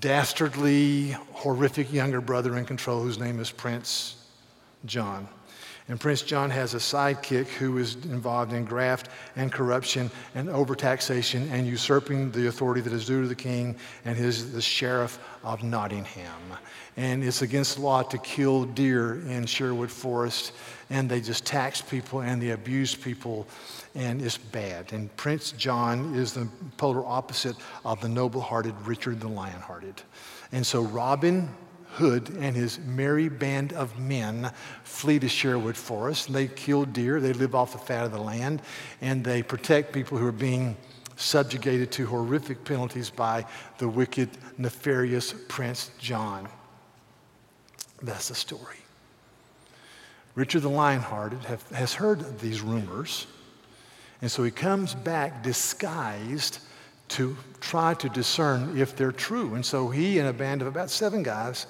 [0.00, 4.16] dastardly, horrific younger brother in control whose name is Prince
[4.84, 5.28] John.
[5.86, 11.50] And Prince John has a sidekick who is involved in graft and corruption and overtaxation
[11.50, 15.62] and usurping the authority that is due to the king and his the sheriff of
[15.62, 16.40] Nottingham.
[16.96, 20.52] And it's against law to kill deer in Sherwood Forest.
[20.88, 23.46] And they just tax people and they abuse people,
[23.94, 24.92] and it's bad.
[24.92, 30.02] And Prince John is the polar opposite of the noble hearted Richard the Lion Hearted.
[30.52, 31.48] And so Robin
[31.94, 34.50] Hood and his merry band of men
[34.82, 36.32] flee to Sherwood Forest.
[36.32, 38.62] They kill deer, they live off the fat of the land,
[39.00, 40.76] and they protect people who are being
[41.16, 43.46] subjugated to horrific penalties by
[43.78, 44.28] the wicked,
[44.58, 46.48] nefarious Prince John.
[48.02, 48.78] That's the story.
[50.34, 53.28] Richard the Lionhearted have, has heard these rumors,
[54.24, 56.60] and so he comes back disguised
[57.08, 59.54] to try to discern if they're true.
[59.54, 61.66] And so he and a band of about seven guys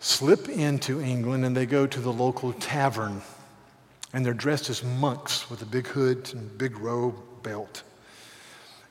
[0.00, 3.22] slip into England and they go to the local tavern.
[4.12, 7.84] And they're dressed as monks with a big hood and big robe belt.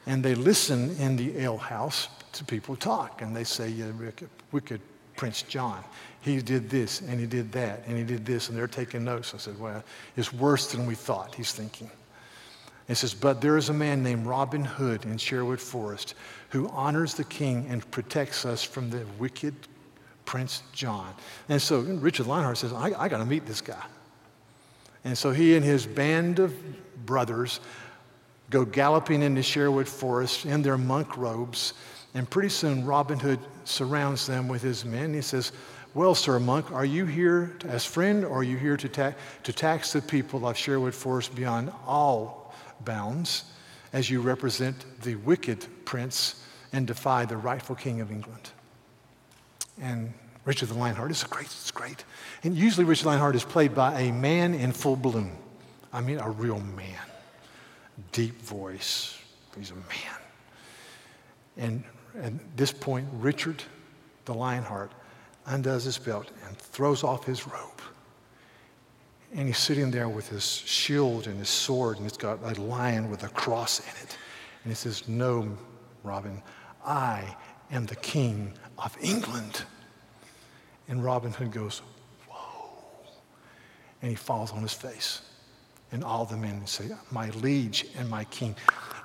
[0.08, 3.22] And they listen in the alehouse to people talk.
[3.22, 4.82] And they say, yeah, wicked, wicked
[5.16, 5.84] Prince John.
[6.22, 8.50] He did this and he did that and he did this.
[8.50, 9.36] And they're taking notes.
[9.36, 9.84] I said, well,
[10.18, 11.92] it's worse than we thought, he's thinking.
[12.90, 16.16] It says, But there is a man named Robin Hood in Sherwood Forest
[16.50, 19.54] who honors the king and protects us from the wicked
[20.26, 21.14] Prince John.
[21.48, 23.84] And so Richard Lionheart says, I, I got to meet this guy.
[25.06, 26.54] And so he and his band of
[27.06, 27.60] brothers
[28.50, 31.74] go galloping into Sherwood Forest in their monk robes.
[32.16, 35.14] And pretty soon Robin Hood surrounds them with his men.
[35.14, 35.52] He says,
[35.94, 39.54] Well, sir, monk, are you here as friend or are you here to, ta- to
[39.54, 42.39] tax the people of Sherwood Forest beyond all
[42.86, 43.46] bounds
[43.94, 48.52] as you represent the wicked prince and defy the rightful king of England?
[49.82, 50.14] and
[50.46, 51.12] Richard the Lionheart.
[51.12, 52.04] It's great, it's great.
[52.44, 55.32] And usually Richard Lionheart is played by a man in full bloom.
[55.92, 57.00] I mean, a real man.
[58.12, 59.18] Deep voice.
[59.58, 59.84] He's a man.
[61.58, 61.84] And
[62.24, 63.62] at this point, Richard
[64.26, 64.92] the Lionheart
[65.46, 67.82] undoes his belt and throws off his robe.
[69.34, 73.10] And he's sitting there with his shield and his sword, and it's got a lion
[73.10, 74.18] with a cross in it.
[74.64, 75.56] And he says, No,
[76.04, 76.42] Robin,
[76.86, 77.36] I
[77.72, 79.64] am the king of England.
[80.88, 81.84] And Robin Hood goes,
[82.28, 82.72] Whoa.
[84.02, 85.22] And he falls on his face.
[85.92, 88.56] And all the men say, My liege and my king.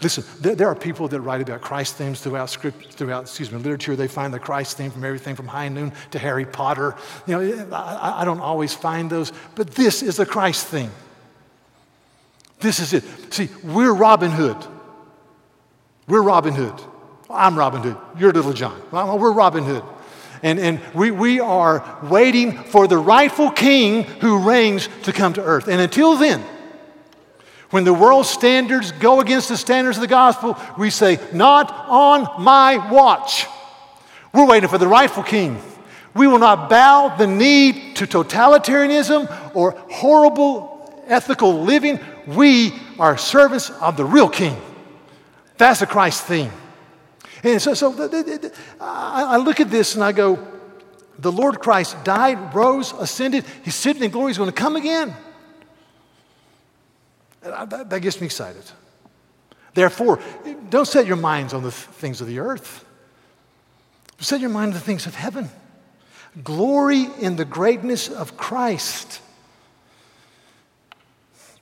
[0.03, 3.59] Listen, there, there, are people that write about Christ themes throughout script, throughout, excuse me,
[3.59, 3.97] literature.
[3.97, 6.95] They find the Christ theme from everything from High Noon to Harry Potter.
[7.27, 10.91] You know, I, I don't always find those, but this is the Christ theme.
[12.61, 13.05] This is it.
[13.33, 14.57] See, we're Robin Hood.
[16.07, 16.75] We're Robin Hood.
[17.31, 17.97] I'm Robin Hood.
[18.19, 18.81] You're Little John.
[18.91, 19.85] We're Robin Hood.
[20.43, 25.43] And, and we, we are waiting for the rightful king who reigns to come to
[25.43, 25.69] earth.
[25.69, 26.45] And until then,
[27.75, 32.41] when the world's standards go against the standards of the gospel, we say, Not on
[32.41, 33.47] my watch.
[34.33, 35.61] We're waiting for the rightful king.
[36.15, 41.99] We will not bow the knee to totalitarianism or horrible ethical living.
[42.29, 44.57] We are servants of the real king.
[45.57, 46.53] That's the Christ theme.
[47.43, 47.93] And so, so
[48.81, 50.39] I look at this and I go,
[51.19, 53.45] the Lord Christ died, rose, ascended.
[53.65, 54.31] He's sitting in glory.
[54.31, 55.13] He's going to come again.
[57.55, 58.65] That, that gets me excited.
[59.75, 60.21] Therefore,
[60.71, 62.85] don't set your minds on the things of the earth.
[64.21, 65.51] Set your mind on the things of heaven.
[66.43, 69.21] Glory in the greatness of Christ.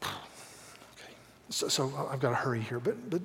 [0.05, 1.15] Okay.
[1.51, 3.21] So, so uh, I've got to hurry here, but, but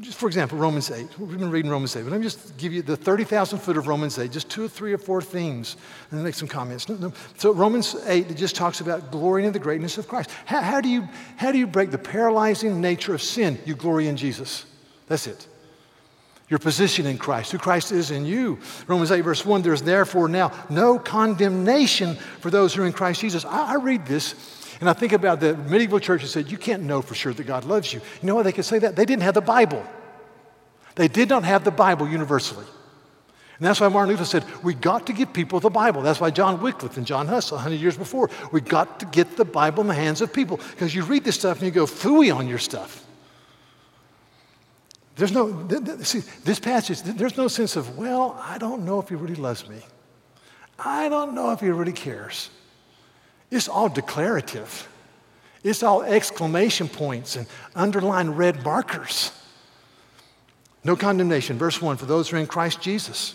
[0.00, 1.18] just for example, Romans 8.
[1.18, 3.88] We've been reading Romans 8, but let me just give you the 30,000 foot of
[3.88, 5.76] Romans 8, just two or three or four themes,
[6.10, 6.86] and then make some comments.
[7.36, 10.30] So, Romans 8, it just talks about glorying in the greatness of Christ.
[10.44, 13.58] How, how, do you, how do you break the paralyzing nature of sin?
[13.64, 14.66] You glory in Jesus.
[15.08, 15.48] That's it.
[16.48, 18.60] Your position in Christ, who Christ is in you.
[18.86, 23.20] Romans 8, verse 1 there's therefore now no condemnation for those who are in Christ
[23.20, 23.44] Jesus.
[23.44, 26.82] I, I read this and I think about the medieval church that said, You can't
[26.82, 28.00] know for sure that God loves you.
[28.20, 28.96] You know why they could say that?
[28.96, 29.84] They didn't have the Bible.
[30.96, 32.66] They did not have the Bible universally.
[33.58, 36.02] And that's why Martin Luther said, We got to give people the Bible.
[36.02, 39.46] That's why John Wycliffe and John Huss, 100 years before, we got to get the
[39.46, 40.58] Bible in the hands of people.
[40.72, 43.04] Because you read this stuff and you go, Fooey on your stuff.
[45.16, 45.66] There's no,
[46.02, 49.34] see, this passage, th- there's no sense of, well, I don't know if he really
[49.34, 49.78] loves me.
[50.78, 52.50] I don't know if he really cares.
[53.50, 54.88] It's all declarative.
[55.62, 59.32] It's all exclamation points and underlined red markers.
[60.84, 61.58] No condemnation.
[61.58, 63.34] Verse 1 for those who are in Christ Jesus.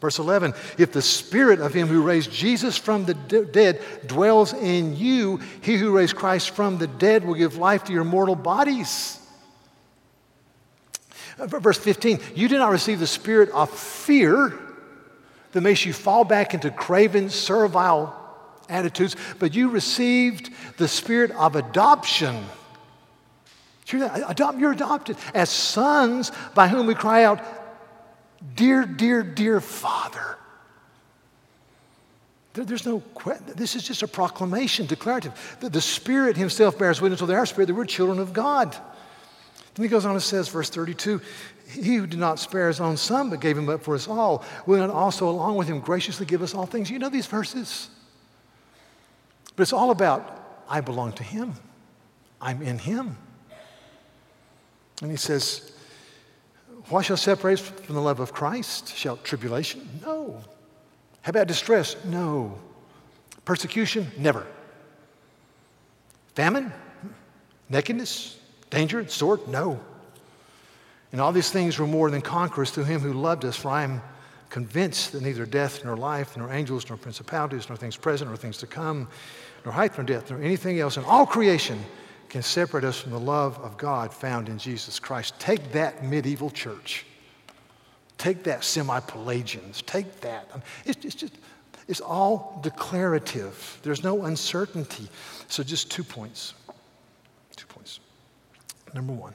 [0.00, 4.52] Verse 11 if the spirit of him who raised Jesus from the de- dead dwells
[4.52, 8.34] in you, he who raised Christ from the dead will give life to your mortal
[8.34, 9.18] bodies.
[11.38, 14.58] Uh, verse 15 you did not receive the spirit of fear
[15.52, 18.21] that makes you fall back into craven, servile
[18.72, 22.44] attitudes, but you received the spirit of adoption.
[23.86, 27.40] You're adopted as sons by whom we cry out,
[28.54, 30.36] Dear, dear, dear Father.
[32.54, 33.02] There's no,
[33.54, 35.56] this is just a proclamation, declarative.
[35.60, 38.76] The Spirit Himself bears witness with our spirit that we're children of God.
[39.74, 41.20] Then He goes on and says, verse 32
[41.68, 44.44] He who did not spare His own Son, but gave Him up for us all,
[44.66, 46.90] will not also, along with Him, graciously give us all things.
[46.90, 47.88] You know these verses.
[49.56, 51.54] But it's all about, I belong to Him,
[52.40, 53.16] I'm in Him.
[55.00, 55.72] And He says,
[56.88, 58.94] what shall separate us from the love of Christ?
[58.94, 59.88] Shall tribulation?
[60.04, 60.42] No.
[61.22, 61.96] How about distress?
[62.04, 62.58] No.
[63.44, 64.10] Persecution?
[64.18, 64.46] Never.
[66.34, 66.72] Famine?
[67.68, 68.38] Nakedness?
[68.70, 69.06] Danger?
[69.08, 69.46] Sword?
[69.48, 69.80] No.
[71.12, 73.82] And all these things were more than conquerors through him who loved us, for I
[73.84, 74.02] am
[74.52, 78.58] convinced that neither death, nor life, nor angels, nor principalities, nor things present, nor things
[78.58, 79.08] to come,
[79.64, 81.82] nor height, nor depth, nor anything else in all creation
[82.28, 85.32] can separate us from the love of God found in Jesus Christ.
[85.38, 87.06] Take that medieval church.
[88.18, 89.80] Take that semi Pelagians.
[89.82, 90.50] Take that.
[90.84, 91.38] It's, it's just,
[91.88, 93.80] it's all declarative.
[93.82, 95.08] There's no uncertainty.
[95.48, 96.52] So, just two points.
[97.56, 98.00] Two points.
[98.92, 99.32] Number one,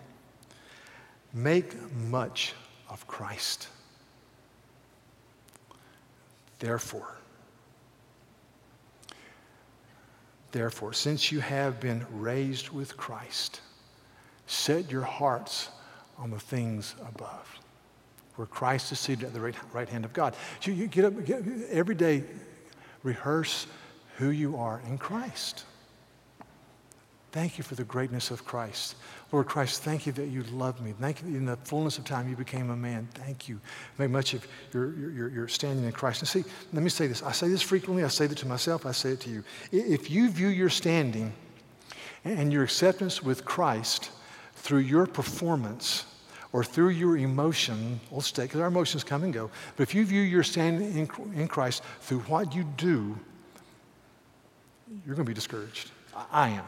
[1.34, 2.54] make much
[2.88, 3.70] of Christ.
[6.60, 7.18] Therefore,
[10.52, 13.62] Therefore, since you have been raised with Christ,
[14.48, 15.70] set your hearts
[16.18, 17.60] on the things above,
[18.36, 20.36] where Christ is seated at the right, right hand of God.
[20.62, 22.24] So you get up get, every day,
[23.04, 23.68] rehearse
[24.18, 25.66] who you are in Christ.
[27.34, 28.96] Thank you for the greatness of Christ.
[29.32, 30.94] Lord Christ, thank you that you loved me.
[31.00, 33.10] Thank you in the fullness of time you became a man.
[33.14, 33.60] Thank you.
[33.98, 36.22] Make much of your, your, your standing in Christ.
[36.22, 37.22] And see, let me say this.
[37.22, 38.06] I say this frequently.
[38.06, 38.86] I say it to myself.
[38.86, 39.44] I say it to you.
[39.72, 41.34] If you view your standing
[42.24, 44.12] and your acceptance with Christ
[44.56, 46.06] through your performance
[46.54, 49.52] or through your emotion, we'll stay, because our emotions come and go.
[49.76, 53.18] But if you view your standing in, in Christ through what you do,
[55.06, 55.92] you're going to be discouraged.
[56.16, 56.64] I, I am.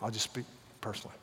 [0.00, 0.44] I'll just speak
[0.80, 1.16] personally.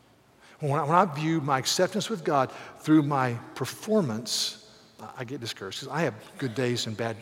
[0.61, 4.69] When I, when I view my acceptance with God through my performance,
[5.17, 7.17] I get discouraged because I have good days and bad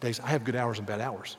[0.00, 0.20] days.
[0.20, 1.38] I have good hours and bad hours.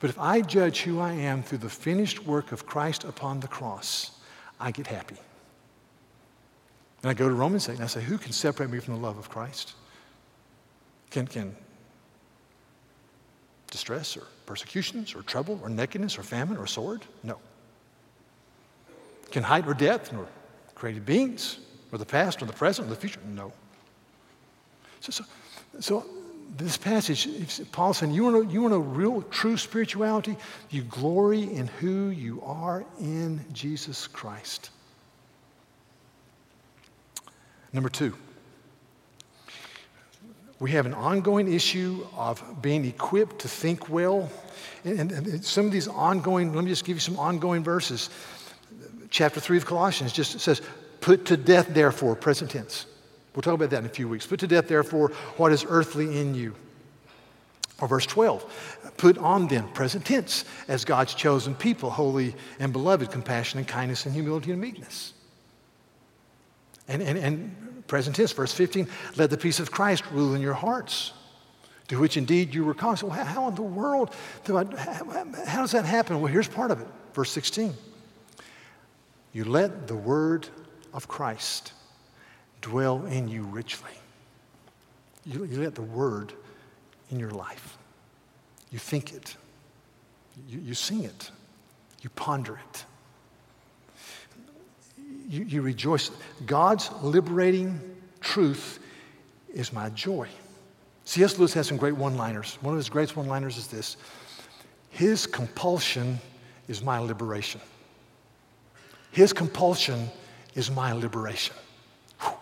[0.00, 3.48] But if I judge who I am through the finished work of Christ upon the
[3.48, 4.12] cross,
[4.58, 5.16] I get happy.
[7.02, 9.00] And I go to Romans 8 and I say, Who can separate me from the
[9.00, 9.74] love of Christ?
[11.10, 11.54] Can, can
[13.70, 17.02] distress or persecutions or trouble or nakedness or famine or sword?
[17.22, 17.38] No.
[19.30, 20.26] Can height or depth nor
[20.76, 21.58] created beings,
[21.90, 23.20] or the past, or the present, or the future?
[23.26, 23.52] No.
[25.00, 25.24] So, so,
[25.80, 26.06] so
[26.56, 27.28] this passage,
[27.72, 30.36] Paul saying, you want, to, you want a real, true spirituality?
[30.70, 34.70] You glory in who you are in Jesus Christ.
[37.72, 38.14] Number two,
[40.58, 44.30] we have an ongoing issue of being equipped to think well.
[44.84, 48.08] And, and, some of these ongoing, let me just give you some ongoing verses
[49.10, 50.62] chapter 3 of Colossians just says,
[51.00, 52.86] Put to death, therefore, present tense.
[53.34, 54.26] We'll talk about that in a few weeks.
[54.26, 56.54] Put to death, therefore, what is earthly in you.
[57.78, 63.10] Or verse 12, put on them, present tense, as God's chosen people, holy and beloved,
[63.10, 65.12] compassion and kindness and humility and meekness.
[66.88, 70.54] And, and, and present tense, verse 15, let the peace of Christ rule in your
[70.54, 71.12] hearts,
[71.88, 72.98] to which indeed you were called.
[72.98, 74.14] So, how in the world
[74.46, 76.22] do I, how, how does that happen?
[76.22, 76.86] Well, here's part of it.
[77.12, 77.74] Verse 16.
[79.36, 80.48] You let the word
[80.94, 81.74] of Christ
[82.62, 83.90] dwell in you richly.
[85.26, 86.32] You, you let the word
[87.10, 87.76] in your life.
[88.70, 89.36] You think it.
[90.48, 91.30] You, you sing it.
[92.00, 92.84] You ponder it.
[95.28, 96.10] You, you rejoice.
[96.46, 97.78] God's liberating
[98.22, 98.78] truth
[99.52, 100.28] is my joy.
[101.04, 101.36] C.S.
[101.36, 102.56] Lewis has some great one liners.
[102.62, 103.98] One of his greatest one liners is this
[104.88, 106.20] His compulsion
[106.68, 107.60] is my liberation.
[109.16, 110.10] His compulsion
[110.54, 111.56] is my liberation.
[112.20, 112.32] Whew.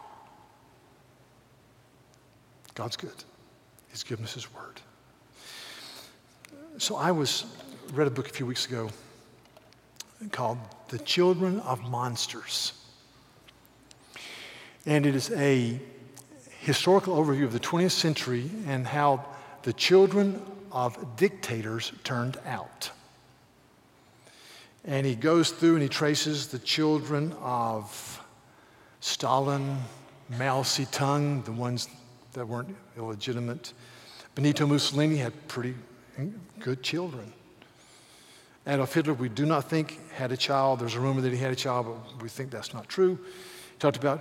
[2.75, 3.15] God's good.
[3.93, 4.81] He's given us His Word.
[6.79, 7.45] So I was
[7.93, 8.91] read a book a few weeks ago
[10.33, 10.59] called
[10.89, 12.73] The Children of Monsters.
[14.85, 15.79] And it is a
[16.59, 19.25] historical overview of the 20th century and how
[19.63, 22.91] the children of dictators turned out.
[24.85, 28.23] And he goes through and he traces the children of
[29.01, 29.79] Stalin,
[30.29, 31.89] Mao Zedong, the ones
[32.35, 33.73] that weren't illegitimate.
[34.35, 35.75] Benito Mussolini had pretty
[36.61, 37.33] good children.
[38.67, 40.81] Adolf Hitler, we do not think had a child.
[40.81, 43.17] There's a rumor that he had a child, but we think that's not true.
[43.17, 44.21] He talked about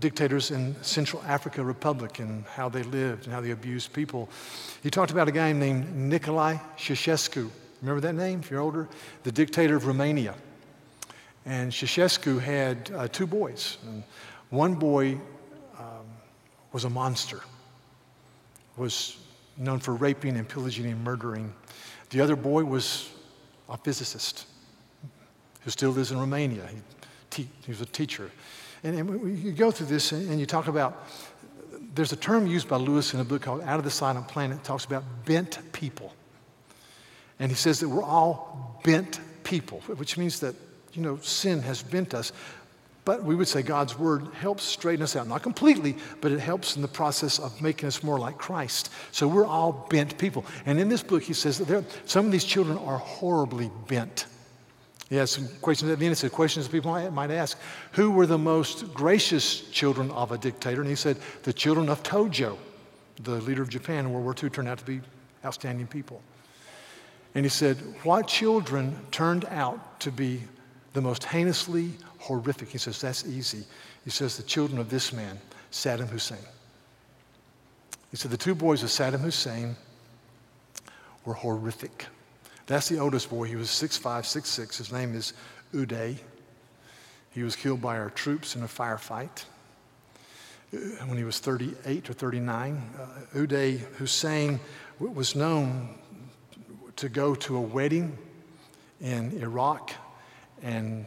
[0.00, 4.28] dictators in Central Africa Republic and how they lived and how they abused people.
[4.82, 7.50] He talked about a guy named Nicolae Ceausescu.
[7.82, 8.88] Remember that name if you're older?
[9.22, 10.34] The dictator of Romania.
[11.46, 13.78] And Ceausescu had uh, two boys.
[13.86, 14.02] And
[14.50, 15.18] one boy
[15.78, 16.06] um,
[16.72, 17.40] was a monster,
[18.76, 19.18] was
[19.56, 21.52] known for raping and pillaging and murdering.
[22.10, 23.10] The other boy was
[23.68, 24.46] a physicist
[25.62, 26.66] who still lives in Romania.
[26.66, 26.76] He,
[27.30, 28.30] te- he was a teacher.
[28.82, 31.08] And, and, you go through this and, and you talk about,
[31.94, 34.62] there's a term used by Lewis in a book called Out of the Silent Planet,
[34.62, 36.12] talks about bent people.
[37.38, 40.54] And he says that we're all bent people, which means that,
[40.92, 42.32] you know, sin has bent us.
[43.04, 45.28] But we would say God's word helps straighten us out.
[45.28, 48.90] Not completely, but it helps in the process of making us more like Christ.
[49.12, 50.46] So we're all bent people.
[50.64, 54.24] And in this book, he says that there, some of these children are horribly bent.
[55.10, 56.12] He has some questions at the end.
[56.12, 57.58] He said, questions people might ask.
[57.92, 60.80] Who were the most gracious children of a dictator?
[60.80, 62.56] And he said, the children of Tojo,
[63.22, 65.02] the leader of Japan in World War II, turned out to be
[65.44, 66.22] outstanding people.
[67.34, 70.42] And he said, what children turned out to be
[70.92, 72.68] the most heinously horrific?
[72.68, 73.64] He says, that's easy.
[74.04, 75.38] He says, the children of this man,
[75.72, 76.38] Saddam Hussein.
[78.10, 79.74] He said, the two boys of Saddam Hussein
[81.24, 82.06] were horrific.
[82.66, 83.44] That's the oldest boy.
[83.44, 84.78] He was 6'5, 6'6.
[84.78, 85.32] His name is
[85.74, 86.16] Uday.
[87.30, 89.44] He was killed by our troops in a firefight
[91.06, 92.90] when he was 38 or 39.
[92.98, 93.06] Uh,
[93.36, 94.60] Uday Hussein
[94.98, 95.98] was known
[96.96, 98.16] to go to a wedding
[99.00, 99.92] in Iraq
[100.62, 101.06] and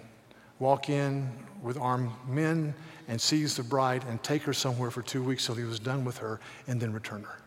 [0.59, 1.31] walk in
[1.61, 2.73] with armed men
[3.07, 6.03] and seize the bride and take her somewhere for two weeks till he was done
[6.03, 7.39] with her and then return her.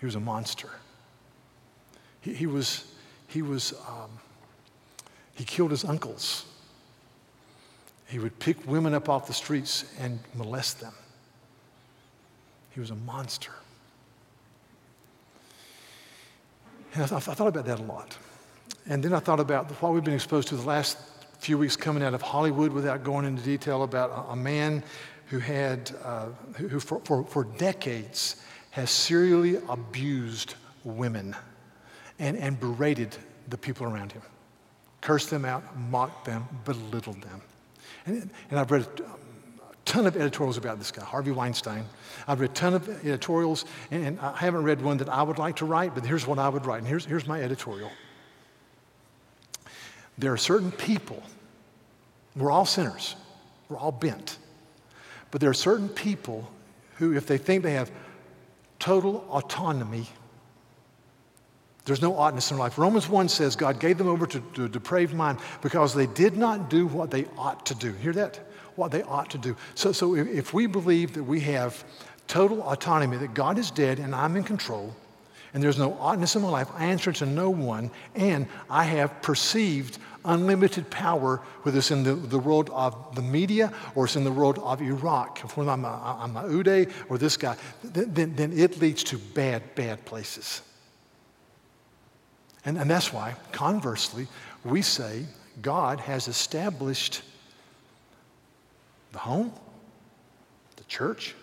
[0.00, 0.70] He was a monster.
[2.20, 2.92] He, he was,
[3.28, 4.10] he was, um,
[5.34, 6.46] he killed his uncles.
[8.06, 10.94] He would pick women up off the streets and molest them.
[12.70, 13.52] He was a monster.
[16.94, 18.16] And I, th- I thought about that a lot.
[18.86, 20.98] And then I thought about what we've been exposed to the last
[21.38, 24.82] few weeks coming out of Hollywood without going into detail about a, man
[25.26, 26.26] who had, uh,
[26.56, 31.34] who, for, for, for decades has serially abused women
[32.18, 33.16] and, and berated
[33.48, 34.22] the people around him,
[35.00, 37.40] cursed them out, mocked them, belittled them.
[38.06, 38.86] And, and I've read
[39.92, 41.84] ton of editorials about this guy, Harvey Weinstein.
[42.26, 45.56] I've read a ton of editorials, and, I haven't read one that I would like
[45.56, 46.78] to write, but here's what I would write.
[46.78, 47.90] And here's, here's my editorial.
[50.16, 51.22] There are certain people,
[52.34, 53.16] we're all sinners,
[53.68, 54.38] we're all bent,
[55.30, 56.50] but there are certain people
[56.96, 57.90] who, if they think they have
[58.78, 60.08] total autonomy
[61.84, 62.78] there's no oughtness in life.
[62.78, 66.36] Romans 1 says God gave them over to, to, a depraved mind because they did
[66.36, 67.92] not do what they ought to do.
[67.94, 68.38] Hear that?
[68.76, 69.56] What they ought to do.
[69.74, 71.84] So, so if, if we believe that we have
[72.26, 74.94] total autonomy, that God is dead and I'm in control,
[75.54, 79.20] and there's no oughtness in my life, I answer to no one, and I have
[79.20, 84.24] perceived unlimited power, whether it's in the, the world of the media or it's in
[84.24, 88.52] the world of Iraq, whether I'm a, I'm a Uday or this guy, then, then
[88.52, 90.62] it leads to bad, bad places.
[92.64, 94.28] And, and that's why, conversely,
[94.64, 95.24] we say
[95.60, 97.22] God has established
[99.12, 99.52] the home,
[100.76, 101.34] the church,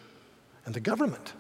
[0.66, 1.34] and the government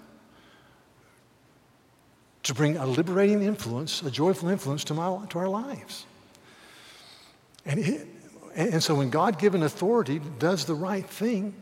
[2.43, 6.05] to bring a liberating influence, a joyful influence to, my, to our lives.
[7.65, 8.07] And, it,
[8.55, 11.53] and so when God given authority does the right thing,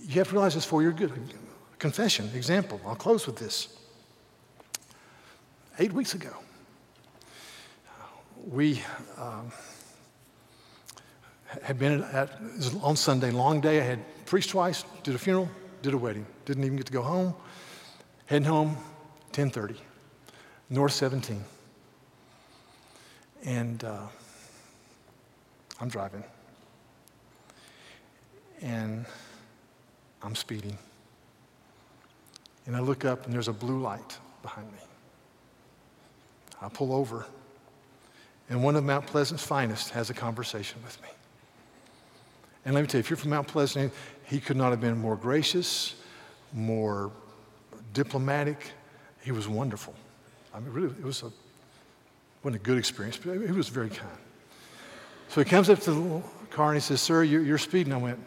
[0.00, 1.12] you have to realize it's for your good.
[1.78, 3.76] Confession, example, I'll close with this.
[5.78, 6.34] Eight weeks ago,
[8.46, 8.82] we
[9.16, 9.52] um,
[11.62, 12.30] had been at,
[12.82, 13.80] on Sunday, long day.
[13.80, 15.48] I had preached twice, did a funeral,
[15.82, 16.26] did a wedding.
[16.44, 17.34] Didn't even get to go home.
[18.26, 18.76] Heading home,
[19.32, 19.76] 10:30,
[20.68, 21.42] North 17,
[23.44, 24.06] and uh,
[25.80, 26.22] I'm driving,
[28.60, 29.06] and
[30.22, 30.76] I'm speeding.
[32.66, 34.78] And I look up and there's a blue light behind me.
[36.60, 37.24] I pull over,
[38.50, 41.08] and one of Mount Pleasant's finest has a conversation with me.
[42.64, 43.92] And let me tell you, if you're from Mount Pleasant,
[44.24, 45.94] he could not have been more gracious,
[46.52, 47.10] more
[47.92, 48.72] diplomatic.
[49.22, 49.94] He was wonderful.
[50.54, 51.32] I mean, really, it was a,
[52.42, 54.18] wasn't a good experience, but he was very kind.
[55.28, 57.92] So he comes up to the car and he says, Sir, you're, you're speeding.
[57.92, 58.18] I went,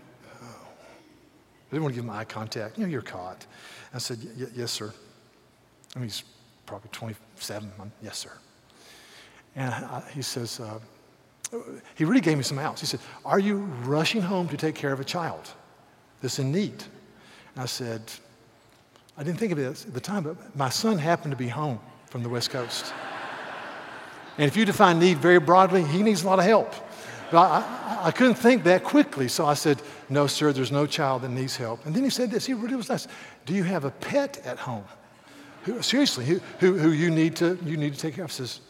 [0.41, 0.45] oh.
[0.45, 2.77] I didn't want to give him eye contact.
[2.77, 3.45] You know, you're caught.
[3.93, 4.19] I said,
[4.55, 4.93] Yes, sir.
[5.95, 6.23] I mean, he's
[6.65, 7.71] probably 27.
[7.79, 8.31] I'm, yes, sir.
[9.55, 10.79] And I, he says, uh,
[11.95, 12.81] he really gave me some outs.
[12.81, 15.51] He said, Are you rushing home to take care of a child
[16.21, 16.83] that's in need?
[17.55, 18.01] And I said,
[19.17, 21.79] I didn't think of it at the time, but my son happened to be home
[22.07, 22.93] from the West Coast.
[24.37, 26.73] and if you define need very broadly, he needs a lot of help.
[27.31, 30.85] But I, I, I, couldn't think that quickly, so I said, No, sir, there's no
[30.85, 31.85] child that needs help.
[31.85, 33.07] And then he said this, he really was nice.
[33.45, 34.83] Do you have a pet at home?
[35.63, 38.31] Who, seriously, who, who, who, you, need to, you need to take care of?
[38.31, 38.61] I says,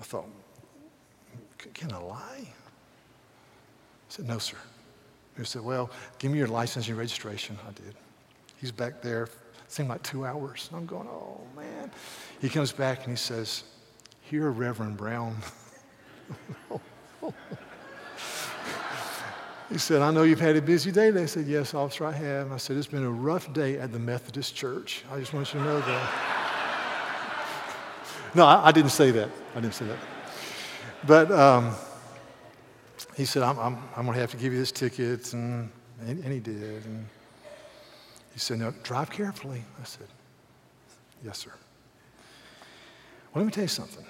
[0.00, 0.26] I thought,
[1.74, 2.18] can I lie?
[2.40, 2.46] I
[4.08, 4.56] said, No, sir.
[5.36, 7.58] He said, Well, give me your license and registration.
[7.66, 7.94] I did.
[8.60, 9.30] He's back there, it
[9.68, 10.68] seemed like two hours.
[10.72, 11.90] I'm going, Oh, man.
[12.40, 13.64] He comes back and he says,
[14.22, 15.36] Here, Reverend Brown.
[19.70, 21.10] he said, I know you've had a busy day.
[21.10, 22.52] They said, Yes, officer, I have.
[22.52, 25.04] I said, It's been a rough day at the Methodist Church.
[25.10, 26.10] I just want you to know that.
[28.34, 29.28] no, I, I didn't say that.
[29.54, 29.98] I didn't say that.
[31.06, 31.74] But um,
[33.16, 35.32] he said, I'm, I'm, I'm going to have to give you this ticket.
[35.32, 35.70] And,
[36.06, 36.84] and, and he did.
[36.84, 37.06] And
[38.32, 39.62] he said, No, drive carefully.
[39.80, 40.08] I said,
[41.24, 41.52] Yes, sir.
[43.32, 44.04] Well, let me tell you something.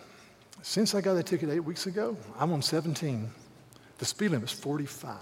[0.63, 3.31] Since I got that ticket eight weeks ago, I'm on 17.
[3.99, 5.17] The speed limit is 45.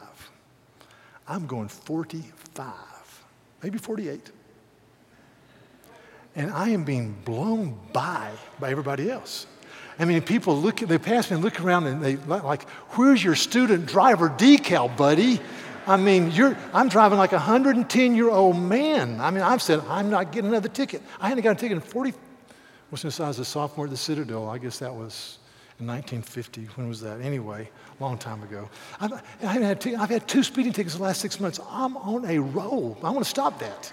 [1.26, 2.72] I'm going 45,
[3.62, 4.30] maybe 48.
[6.36, 9.46] And I am being blown by by everybody else.
[9.98, 13.34] I mean, people look, they pass me and look around and they like, where's your
[13.34, 15.40] student driver decal, buddy?
[15.88, 16.30] I mean,
[16.72, 19.20] I'm driving like a 110 year old man.
[19.20, 21.02] I mean, I've said, I'm not getting another ticket.
[21.20, 22.12] I hadn't got a ticket in 40,
[22.90, 24.48] was since I was a sophomore at the Citadel.
[24.48, 25.38] I guess that was
[25.80, 26.66] in 1950.
[26.76, 27.20] When was that?
[27.20, 27.70] Anyway,
[28.00, 28.68] long time ago.
[29.00, 31.58] I've, I have had, t- I've had two speeding tickets the last six months.
[31.70, 32.96] I'm on a roll.
[33.02, 33.92] I want to stop that.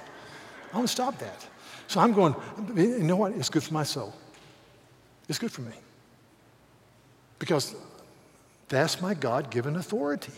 [0.74, 1.47] I want to stop that.
[1.88, 2.36] So I'm going,
[2.76, 3.32] you know what?
[3.34, 4.14] It's good for my soul.
[5.30, 5.72] It's good for me.
[7.39, 7.75] Because
[8.67, 10.33] that's my God given authority.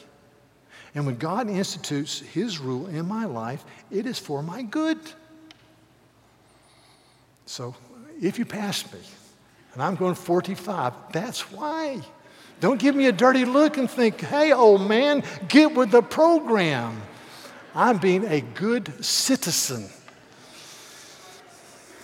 [0.95, 4.97] And when God institutes His rule in my life, it is for my good.
[7.45, 7.75] So
[8.21, 8.99] if you pass me,
[9.73, 12.01] and I'm going 45, that's why.
[12.59, 16.99] Don't give me a dirty look and think, hey, old man, get with the program.
[17.75, 19.87] I'm being a good citizen.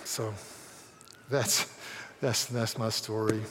[0.04, 0.34] So
[1.32, 1.66] that's,
[2.22, 3.42] that's, that's my story.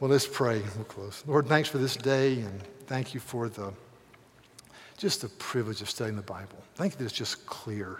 [0.00, 0.60] Well, let's pray.
[0.74, 1.22] We'll close.
[1.24, 3.72] Lord, thanks for this day, and thank you for the
[4.96, 6.58] just the privilege of studying the Bible.
[6.74, 7.98] Thank you that it's just clear.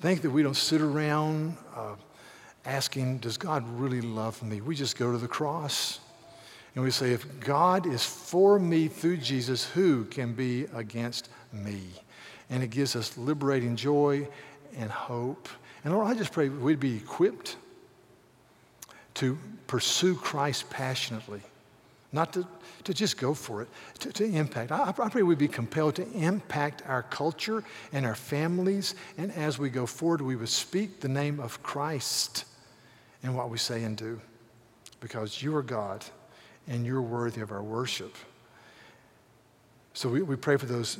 [0.00, 1.94] Thank you that we don't sit around uh,
[2.66, 4.60] asking, Does God really love me?
[4.60, 6.00] We just go to the cross
[6.74, 11.80] and we say, If God is for me through Jesus, who can be against me?
[12.50, 14.28] And it gives us liberating joy
[14.76, 15.48] and hope.
[15.84, 17.56] And Lord, I just pray we'd be equipped
[19.18, 21.42] to pursue Christ passionately,
[22.12, 22.46] not to,
[22.84, 23.68] to just go for it,
[24.00, 24.72] to, to impact.
[24.72, 27.62] I, I pray we'd be compelled to impact our culture
[27.92, 32.44] and our families, and as we go forward, we would speak the name of Christ
[33.22, 34.20] in what we say and do,
[35.00, 36.04] because you are God
[36.66, 38.14] and you're worthy of our worship.
[39.94, 40.98] So we, we pray for those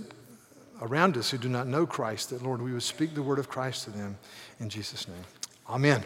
[0.81, 3.49] around us who do not know Christ, that, Lord, we would speak the word of
[3.49, 4.19] Christ to them
[4.61, 5.25] in Jesus' name.
[5.69, 6.03] Amen.